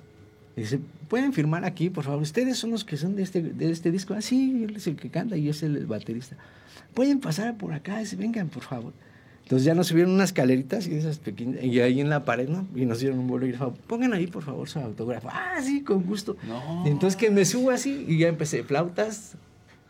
[0.55, 2.21] Y dice, ¿pueden firmar aquí, por favor?
[2.21, 4.13] Ustedes son los que son de este, de este disco.
[4.13, 6.35] Ah, sí, él es el que canta y yo soy el baterista.
[6.93, 7.99] Pueden pasar por acá.
[7.99, 8.93] Dice, vengan, por favor.
[9.51, 12.65] Entonces ya nos subieron unas escaleritas y esas pequeñas, y ahí en la pared, ¿no?
[12.73, 13.73] Y nos dieron un bolígrafo.
[13.85, 15.27] Pongan ahí, por favor, su autógrafo.
[15.29, 16.37] Ah, sí, con gusto.
[16.47, 16.83] No.
[16.85, 19.33] Y entonces que me subo así y ya empecé, flautas,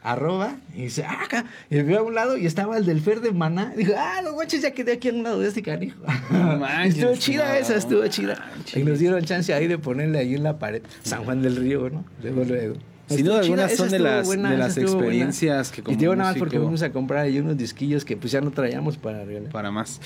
[0.02, 1.46] arroba, y dice, ah, acá.
[1.70, 3.72] Y veo a un lado y estaba el del Fer de Maná.
[3.78, 6.00] Dijo, ah, los guaches ya quedé aquí a un lado de este canijo.
[6.32, 8.44] No manches, estuvo chida no esa, estuvo chida.
[8.56, 8.78] manches.
[8.78, 11.88] Y nos dieron chance ahí de ponerle ahí en la pared, San Juan del Río,
[11.92, 12.04] ¿no?
[12.24, 12.76] Luego, luego.
[13.16, 15.08] Sin duda alguna son de las- de esa las estuvo buena.
[15.08, 18.18] experiencias que como Y digo nada más porque fuimos a comprar ahí unos disquillos que
[18.18, 19.52] pues ya no traíamos para regalar.
[19.52, 20.00] Para más.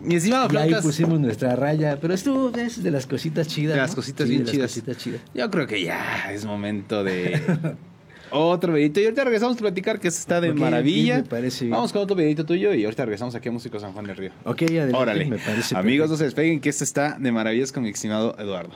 [0.00, 3.74] Mi estimado Y ahí pusimos nuestra raya, pero estuvo es de las cositas chidas.
[3.74, 3.96] De las ¿no?
[3.96, 4.70] cositas Sí, bien de las chidas.
[4.70, 5.20] cositas chidas.
[5.34, 7.40] yo creo que ya es momento de
[8.30, 9.00] otro videito.
[9.00, 11.16] Y ahorita regresamos a platicar que esto está de Ok, maravilla.
[11.16, 11.72] me parece bien.
[11.72, 14.30] Vamos con otro videito tuyo y ahorita regresamos aquí a Músico San Juan del Río.
[14.44, 15.24] Ok, adelante, Órale.
[15.26, 16.16] me parece Amigos, no perfecto.
[16.18, 18.70] se despeguen que esto está de maravillas con mi estimado Eduardo.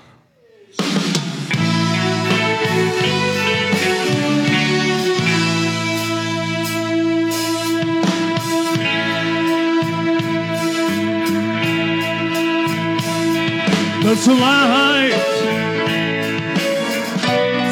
[14.06, 15.12] A light,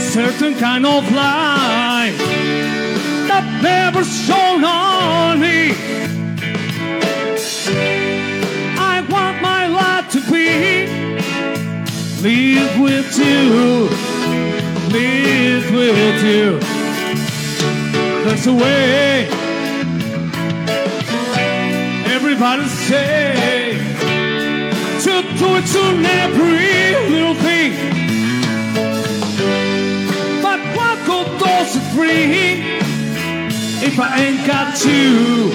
[0.01, 2.15] certain kind of light
[3.29, 5.73] that never shone on me.
[8.81, 10.87] I want my life to be
[12.23, 13.89] live with you,
[14.91, 16.59] live with you.
[18.25, 19.29] There's a way.
[22.07, 23.62] Everybody say
[25.23, 25.83] to do it to
[26.23, 27.73] every little thing.
[30.43, 32.83] But what could those three
[33.85, 35.53] if I ain't got you.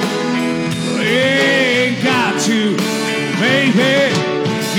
[0.99, 2.75] Ain't got you,
[3.39, 4.13] baby.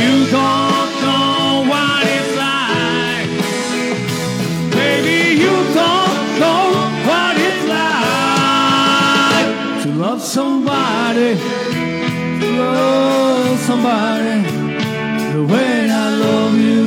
[0.00, 3.30] You don't know what it's like.
[4.72, 6.62] Baby, you don't know
[7.08, 11.36] what it's like to love somebody,
[12.40, 14.47] to love somebody
[15.48, 16.84] way I love you.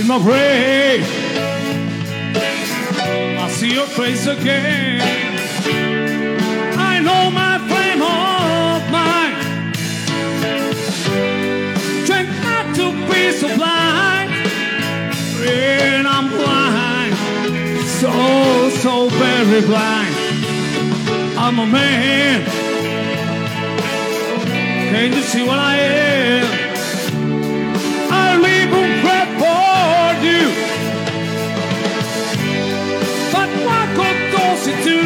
[0.00, 1.02] In my brain,
[3.38, 5.00] I see your face again.
[6.90, 9.36] I know my frame of mind.
[12.06, 13.77] Try not to be so blind.
[18.00, 20.14] So, so very blind.
[21.36, 22.44] I'm a man.
[24.90, 26.46] Can't you see what I am?
[28.10, 30.44] I'll even pray for you.
[33.34, 35.00] But what good does it do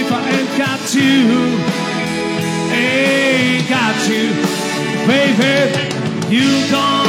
[0.00, 1.16] if I ain't got you?
[2.70, 4.26] Ain't got you,
[5.08, 6.36] baby.
[6.36, 7.05] You don't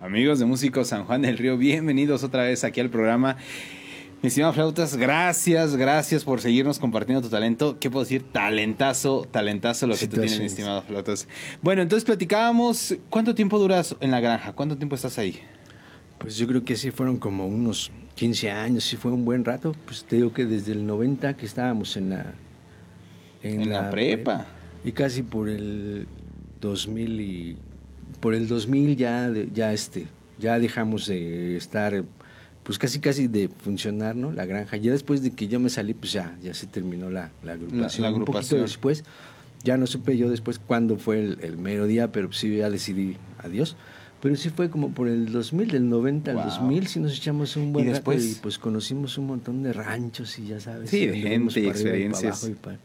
[0.00, 3.36] Amigos de Músicos San Juan del Río, bienvenidos otra vez aquí al programa.
[4.22, 7.78] Mi estimado Flautas, gracias, gracias por seguirnos compartiendo tu talento.
[7.80, 8.22] ¿Qué puedo decir?
[8.30, 11.26] Talentazo, talentazo lo que tú tienes, mi estimado Flautas.
[11.62, 14.52] Bueno, entonces platicábamos, ¿cuánto tiempo duras en la granja?
[14.52, 15.40] ¿Cuánto tiempo estás ahí?
[16.18, 19.74] Pues yo creo que sí fueron como unos 15 años, sí fue un buen rato.
[19.86, 22.34] Pues te digo que desde el 90 que estábamos en la...
[23.42, 24.44] En la prepa.
[24.84, 26.06] Y casi por el
[26.60, 27.56] 2000 y...
[28.20, 30.08] Por el 2000 ya, ya, este,
[30.38, 32.04] ya dejamos de estar,
[32.62, 34.32] pues casi casi de funcionar, ¿no?
[34.32, 34.76] La granja.
[34.76, 38.02] Ya después de que yo me salí, pues ya, ya se terminó la, la agrupación.
[38.02, 38.42] la Un agrupación.
[38.42, 39.04] poquito después,
[39.64, 43.16] ya no supe yo después cuándo fue el, el mero día, pero sí ya decidí
[43.38, 43.76] adiós.
[44.22, 46.42] Pero sí fue como por el 2000, del 90 Wow.
[46.42, 48.32] al 2000, sí nos echamos un buen ¿Y rato después?
[48.32, 50.90] y pues conocimos un montón de ranchos y ya sabes.
[50.90, 52.24] Sí, de gente y para experiencias.
[52.44, 52.78] abajo y para-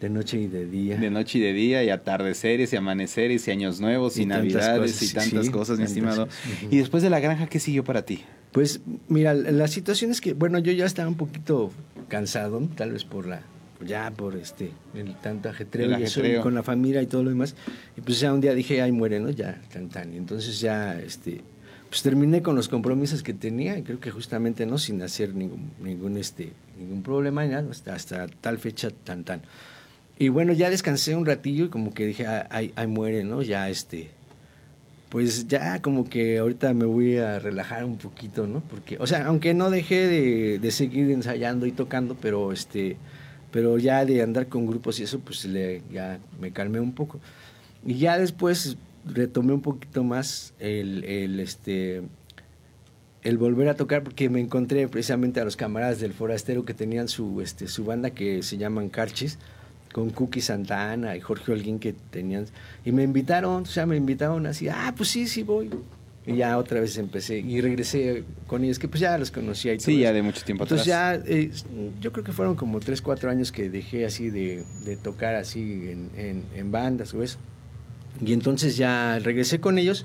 [0.00, 0.96] de noche y de día.
[0.96, 4.92] De noche y de día, y atardeceres, y amaneceres, y años nuevos, y, Y navidades,
[4.92, 6.26] cosas, y tantas sí, cosas, mi estimado.
[6.26, 6.40] cosas.
[6.70, 8.22] Y después de la granja, ¿qué siguió para ti?
[8.52, 11.70] Pues mira, la situación es que, bueno, yo ya estaba un poquito
[12.08, 13.42] cansado, tal vez por la,
[13.84, 16.40] ya por este, el tanto ajetreo, El y eso, ajetreo.
[16.40, 17.54] y con la familia y todo lo demás.
[17.96, 19.30] Y pues ya un día dije, ay, muere, ¿no?
[19.30, 20.14] Ya, tan, tan.
[20.14, 21.42] Y entonces ya, este,
[21.90, 24.78] pues terminé con los compromisos que tenía, y creo que justamente, ¿no?
[24.78, 29.42] Sin hacer ningún, ningún, este, ningún problema, y nada, hasta, hasta tal fecha, tan, tan.
[30.18, 33.40] Y bueno, ya descansé un ratillo y como que dije, "Ah, ay, ay, muere, ¿no?
[33.42, 34.10] Ya, este,
[35.08, 38.60] pues ya como que ahorita me voy a relajar un poquito, ¿no?
[38.60, 40.06] Porque, o sea, aunque no dejé
[40.58, 42.96] de, seguir ensayando y tocando, pero este,
[43.50, 45.48] pero ya de andar con grupos y eso, pues
[45.90, 47.20] ya me calmé un poco.
[47.86, 52.02] Y ya después retomé un poquito más el, el, este,
[53.22, 57.08] el volver a tocar porque me encontré precisamente a los camaradas del Forastero que tenían
[57.08, 59.38] su, este, su banda que se llaman Carchis,
[59.92, 62.46] con Cookie Santana y Jorge Holguín que tenían,
[62.84, 65.70] y me invitaron, o sea, me invitaron así, ah, pues sí, sí voy.
[66.26, 69.78] Y ya otra vez empecé y regresé con ellos, que pues ya los conocía y
[69.78, 71.24] todo Sí, ya de mucho tiempo Entonces atrás.
[71.24, 71.50] ya, eh,
[72.02, 75.60] yo creo que fueron como 3, 4 años que dejé así de, de tocar así
[75.90, 77.38] en, en- en bandas o eso.
[78.22, 80.04] Y entonces ya regresé con ellos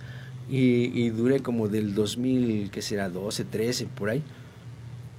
[0.50, 4.24] y, y duré como del 2000, que será 12, 13, por ahí.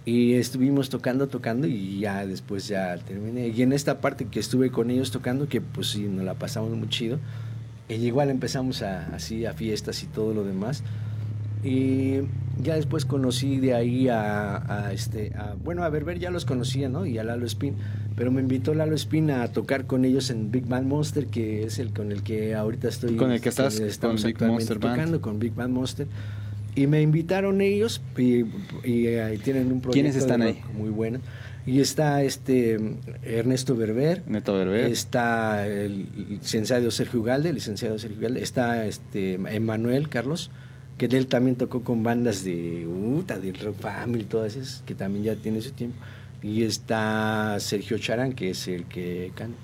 [0.07, 3.48] Y estuvimos tocando, tocando y ya después ya terminé.
[3.48, 6.70] Y en esta parte que estuve con ellos tocando, que pues sí, nos la pasamos
[6.70, 7.18] muy chido.
[7.88, 10.82] Y igual empezamos a, así a fiestas y todo lo demás.
[11.62, 12.20] Y
[12.62, 16.90] ya después conocí de ahí a, a este, a, bueno, a Berber ya los conocía,
[16.90, 17.07] ¿no?
[17.07, 17.74] Y a Lalo Spin,
[18.16, 21.78] pero me invitó Lalo Spin a tocar con ellos en Big Band Monster, que es
[21.78, 23.16] el con el que ahorita estoy.
[23.16, 24.96] Con el que estás estamos con Big Monster Band.
[24.96, 26.07] tocando con Big Band Monster.
[26.75, 28.45] Y me invitaron ellos y,
[28.83, 30.61] y, eh, tienen un proyecto ¿Quiénes están de ahí?
[30.62, 31.20] rock muy bueno.
[31.66, 32.79] Y está este
[33.22, 34.85] Ernesto Berber, Neto Berber.
[34.87, 40.51] está el licenciado Sergio Ugalde, el licenciado Sergio Ugalde, está este Emanuel Carlos,
[40.99, 45.25] que él también tocó con bandas de Uta, de Rock Family, todas esas, que también
[45.25, 45.97] ya tiene su tiempo.
[46.43, 49.57] Y está Sergio Charán, que es el que canta.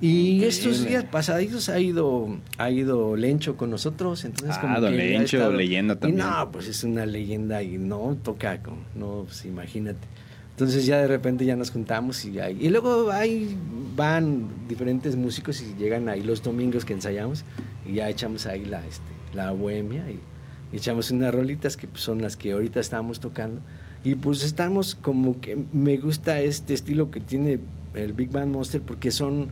[0.00, 0.48] Y Increíble.
[0.48, 4.96] estos días pasaditos ha ido, ha ido Lencho con nosotros, entonces Ah, como don que
[4.98, 6.26] Lencho, estado- leyenda y también.
[6.26, 8.60] no, pues es una leyenda y no toca,
[8.96, 10.06] no, pues imagínate.
[10.50, 12.38] Entonces ya de repente ya nos juntamos y.
[12.38, 13.56] Y luego ahí
[13.96, 17.44] van diferentes músicos y llegan ahí los domingos que ensayamos
[17.88, 19.02] y ya echamos ahí la, este,
[19.34, 20.20] la bohemia y,
[20.72, 23.60] y echamos unas rolitas que pues, son las que ahorita estamos tocando.
[24.04, 27.58] Y pues estamos como que me gusta este estilo que tiene
[27.94, 29.48] el Big Band Monster porque son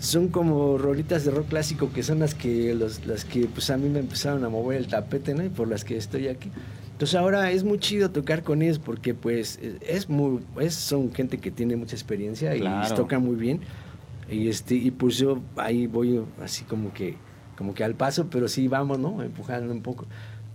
[0.00, 3.76] son como rolitas de rock clásico que son las que los, las que pues a
[3.76, 5.44] mí me empezaron a mover el tapete, ¿no?
[5.44, 6.50] Y por las que estoy aquí.
[6.92, 11.38] Entonces ahora es muy chido tocar con ellos porque pues es muy es son gente
[11.38, 12.94] que tiene mucha experiencia y Claro.
[12.94, 13.60] tocan muy bien.
[14.30, 17.16] Y este y pues yo ahí voy así como que
[17.56, 19.22] como que al paso, pero sí vamos, ¿no?
[19.22, 20.06] Empujando un poco.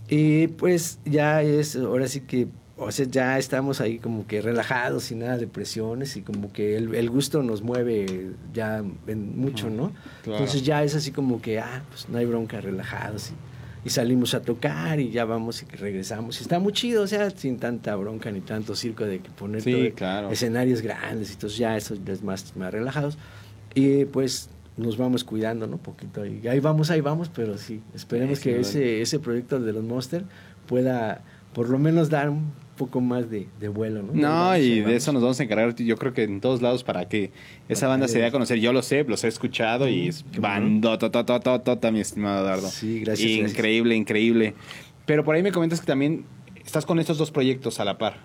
[0.10, 2.48] Y pues ya es ahora sí que
[2.78, 6.76] o sea, ya estamos ahí como que relajados y nada de presiones y como que
[6.76, 9.92] el, el gusto nos mueve ya en mucho, ¿no?
[10.24, 10.40] Claro.
[10.40, 14.34] Entonces ya es así como que, ah, pues no hay bronca, relajados y, y salimos
[14.34, 16.38] a tocar y ya vamos y regresamos.
[16.40, 19.62] Y está muy chido, o sea, sin tanta bronca ni tanto circo de que poner
[19.62, 20.30] Sí, todo- claro.
[20.32, 23.18] escenarios grandes y entonces ya eso es más, más relajados.
[23.74, 25.78] Y pues nos vamos cuidando, ¿no?
[25.78, 26.46] Poquito ahí.
[26.50, 29.84] Ahí vamos, ahí vamos, pero sí, esperemos Sí, que sí, ese, ese proyecto de los
[29.86, 30.26] Monster
[30.68, 31.22] pueda
[31.54, 34.12] por lo menos dar un poco más de, de vuelo, ¿no?
[34.14, 37.08] No, y de eso nos vamos a encargar, yo creo que en todos lados para
[37.08, 37.32] que
[37.70, 38.60] esa banda se dé a conocer.
[38.60, 42.68] Yo lo sé, los he escuchado y es Qué bandototototota, mi estimado Dardo.
[42.70, 43.52] Sí, gracias, gracias.
[43.52, 44.54] Increíble, increíble.
[45.06, 46.26] Pero por ahí me comentas que también
[46.66, 48.18] estás con estos dos proyectos a la par.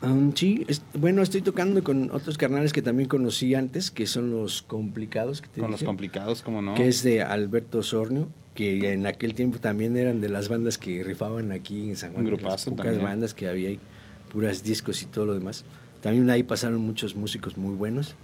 [0.00, 4.30] Um, sí, es- bueno, estoy tocando con otros carnales que también conocí antes, que son
[4.30, 5.42] los complicados.
[5.42, 6.74] Que te Con los complicados, como no.
[6.74, 8.28] Que es de Alberto Sornio,
[8.58, 12.24] que en aquel tiempo también eran de las bandas que rifaban aquí en San Juan.
[12.24, 13.04] Un grupazo pocas también.
[13.04, 13.78] bandas que había ahí,
[14.32, 15.64] puras discos y todo lo demás.
[16.00, 18.16] También ahí pasaron muchos músicos muy buenos.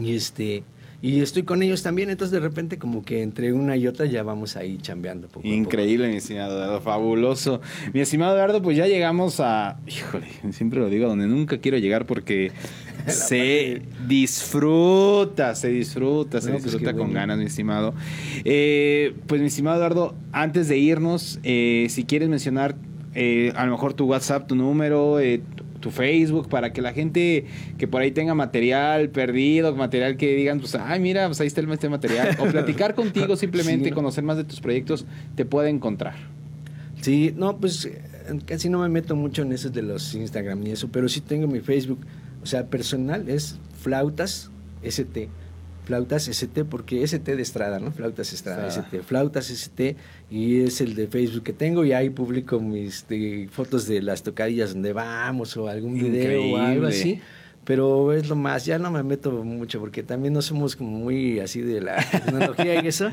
[0.00, 0.62] Y este
[1.02, 4.22] y estoy con ellos también, entonces de repente como que entre una y otra ya
[4.22, 5.46] vamos ahí chambeando poco.
[5.46, 7.60] Increíble, mi estimado Eduardo, fabuloso.
[7.94, 12.06] Mi estimado Eduardo, pues ya llegamos a, híjole, siempre lo digo, donde nunca quiero llegar
[12.06, 12.52] porque
[13.06, 17.14] se disfruta, se disfruta, se No, pues, disfruta con bueno.
[17.14, 17.94] ganas, mi estimado.
[18.44, 22.74] Eh, pues mi estimado Eduardo, antes de irnos, eh, si quieres mencionar
[23.14, 25.40] eh, a lo mejor tu WhatsApp, tu número, eh,
[25.80, 27.46] tu Facebook, para que la gente
[27.78, 31.60] que por ahí tenga material perdido, material que digan, pues, ay, mira, pues ahí está
[31.60, 33.96] el- este material, o platicar contigo simplemente, Sí, ¿no?
[33.96, 36.14] conocer más de tus proyectos, te puede encontrar.
[37.00, 37.90] Sí, no, pues
[38.44, 41.46] casi no me meto mucho en eso de los Instagram ni eso, pero sí tengo
[41.46, 42.00] mi Facebook,
[42.42, 44.50] o sea, personal es Flautas
[44.82, 45.28] ST.
[45.90, 47.90] Flautas ST, porque ST de Estrada, ¿no?
[47.90, 48.68] Flautas Estrada.
[48.68, 49.02] ST.
[49.02, 49.96] Flautas ST,
[50.30, 54.22] y es el de Facebook que tengo, y ahí publico mis de, fotos de las
[54.22, 57.20] tocadillas donde vamos, o algún video o algo así.
[57.64, 61.40] Pero es lo más, ya no me meto mucho, porque también no somos como muy
[61.40, 63.10] así de la tecnología y eso.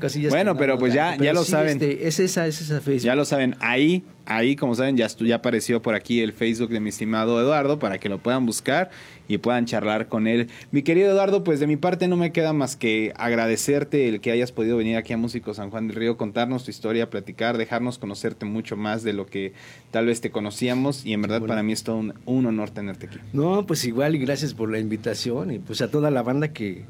[0.00, 1.72] Cosillas Bueno, no pero pues ya- Pero ya lo sí, saben.
[1.82, 3.04] este, es esa, es esa Facebook.
[3.04, 6.78] Ya lo saben, ahí, ahí, como saben, ya, ya apareció por aquí el Facebook de
[6.80, 8.90] mi estimado Eduardo para que lo puedan buscar
[9.26, 10.48] y puedan charlar con él.
[10.70, 14.30] Mi querido Eduardo, pues de mi parte no me queda más que agradecerte el que
[14.30, 17.98] hayas podido venir aquí a Músico San Juan del Río, contarnos tu historia, platicar, dejarnos
[17.98, 19.52] conocerte mucho más de lo que
[19.90, 21.52] tal vez te conocíamos y en verdad bueno.
[21.52, 23.18] para mí es todo un, un honor tenerte aquí.
[23.32, 26.84] No, pues igual y gracias por la invitación y pues a toda la banda que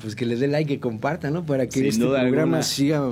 [0.00, 1.44] pues que le dé like y comparta, ¿no?
[1.46, 2.62] Para que Sin este programa alguna.
[2.62, 3.02] siga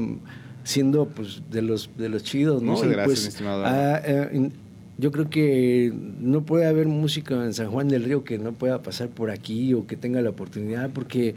[0.64, 2.72] siendo pues de los de los chidos, ¿no?
[2.72, 4.52] Muchas Y, gracias, pues, mi estimado ah, eh, in-
[4.96, 8.80] yo creo que no puede haber música en San Juan del Río que no pueda
[8.82, 11.34] pasar por aquí o que tenga la oportunidad porque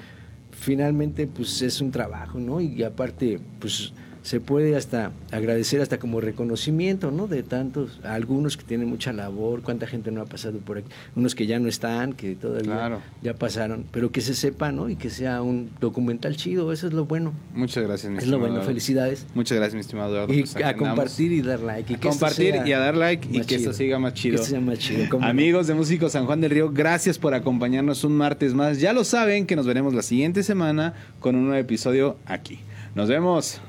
[0.51, 2.61] finalmente pues es un trabajo, ¿no?
[2.61, 3.93] Y aparte pues
[4.27, 7.27] se puede hasta agradecer hasta como reconocimiento, ¿no?
[7.27, 11.33] De tantos, algunos que tienen mucha labor, cuánta gente no ha pasado por aquí, unos
[11.33, 13.01] que ya no están, que todavía Claro.
[13.21, 14.89] ya pasaron, pero que se sepa, ¿no?
[14.89, 17.31] Y que sea un documental chido, eso es lo bueno.
[17.53, 18.67] Muchas gracias, mi Es lo bueno, Eduardo.
[18.67, 19.25] felicidades.
[19.33, 20.33] Muchas gracias, mi estimado Eduardo.
[20.33, 21.93] Y Pues a compartir y dar like.
[21.93, 23.73] Y A esto compartir y a dar like y que esto chido.
[23.73, 24.35] siga más chido.
[24.35, 25.05] Que esto sea más chido.
[25.21, 28.81] Amigos de Músicos San Juan del Río, gracias por acompañarnos un martes más.
[28.81, 32.59] Ya lo saben que nos veremos la siguiente semana con un nuevo episodio aquí.
[32.93, 33.61] Nos vemos.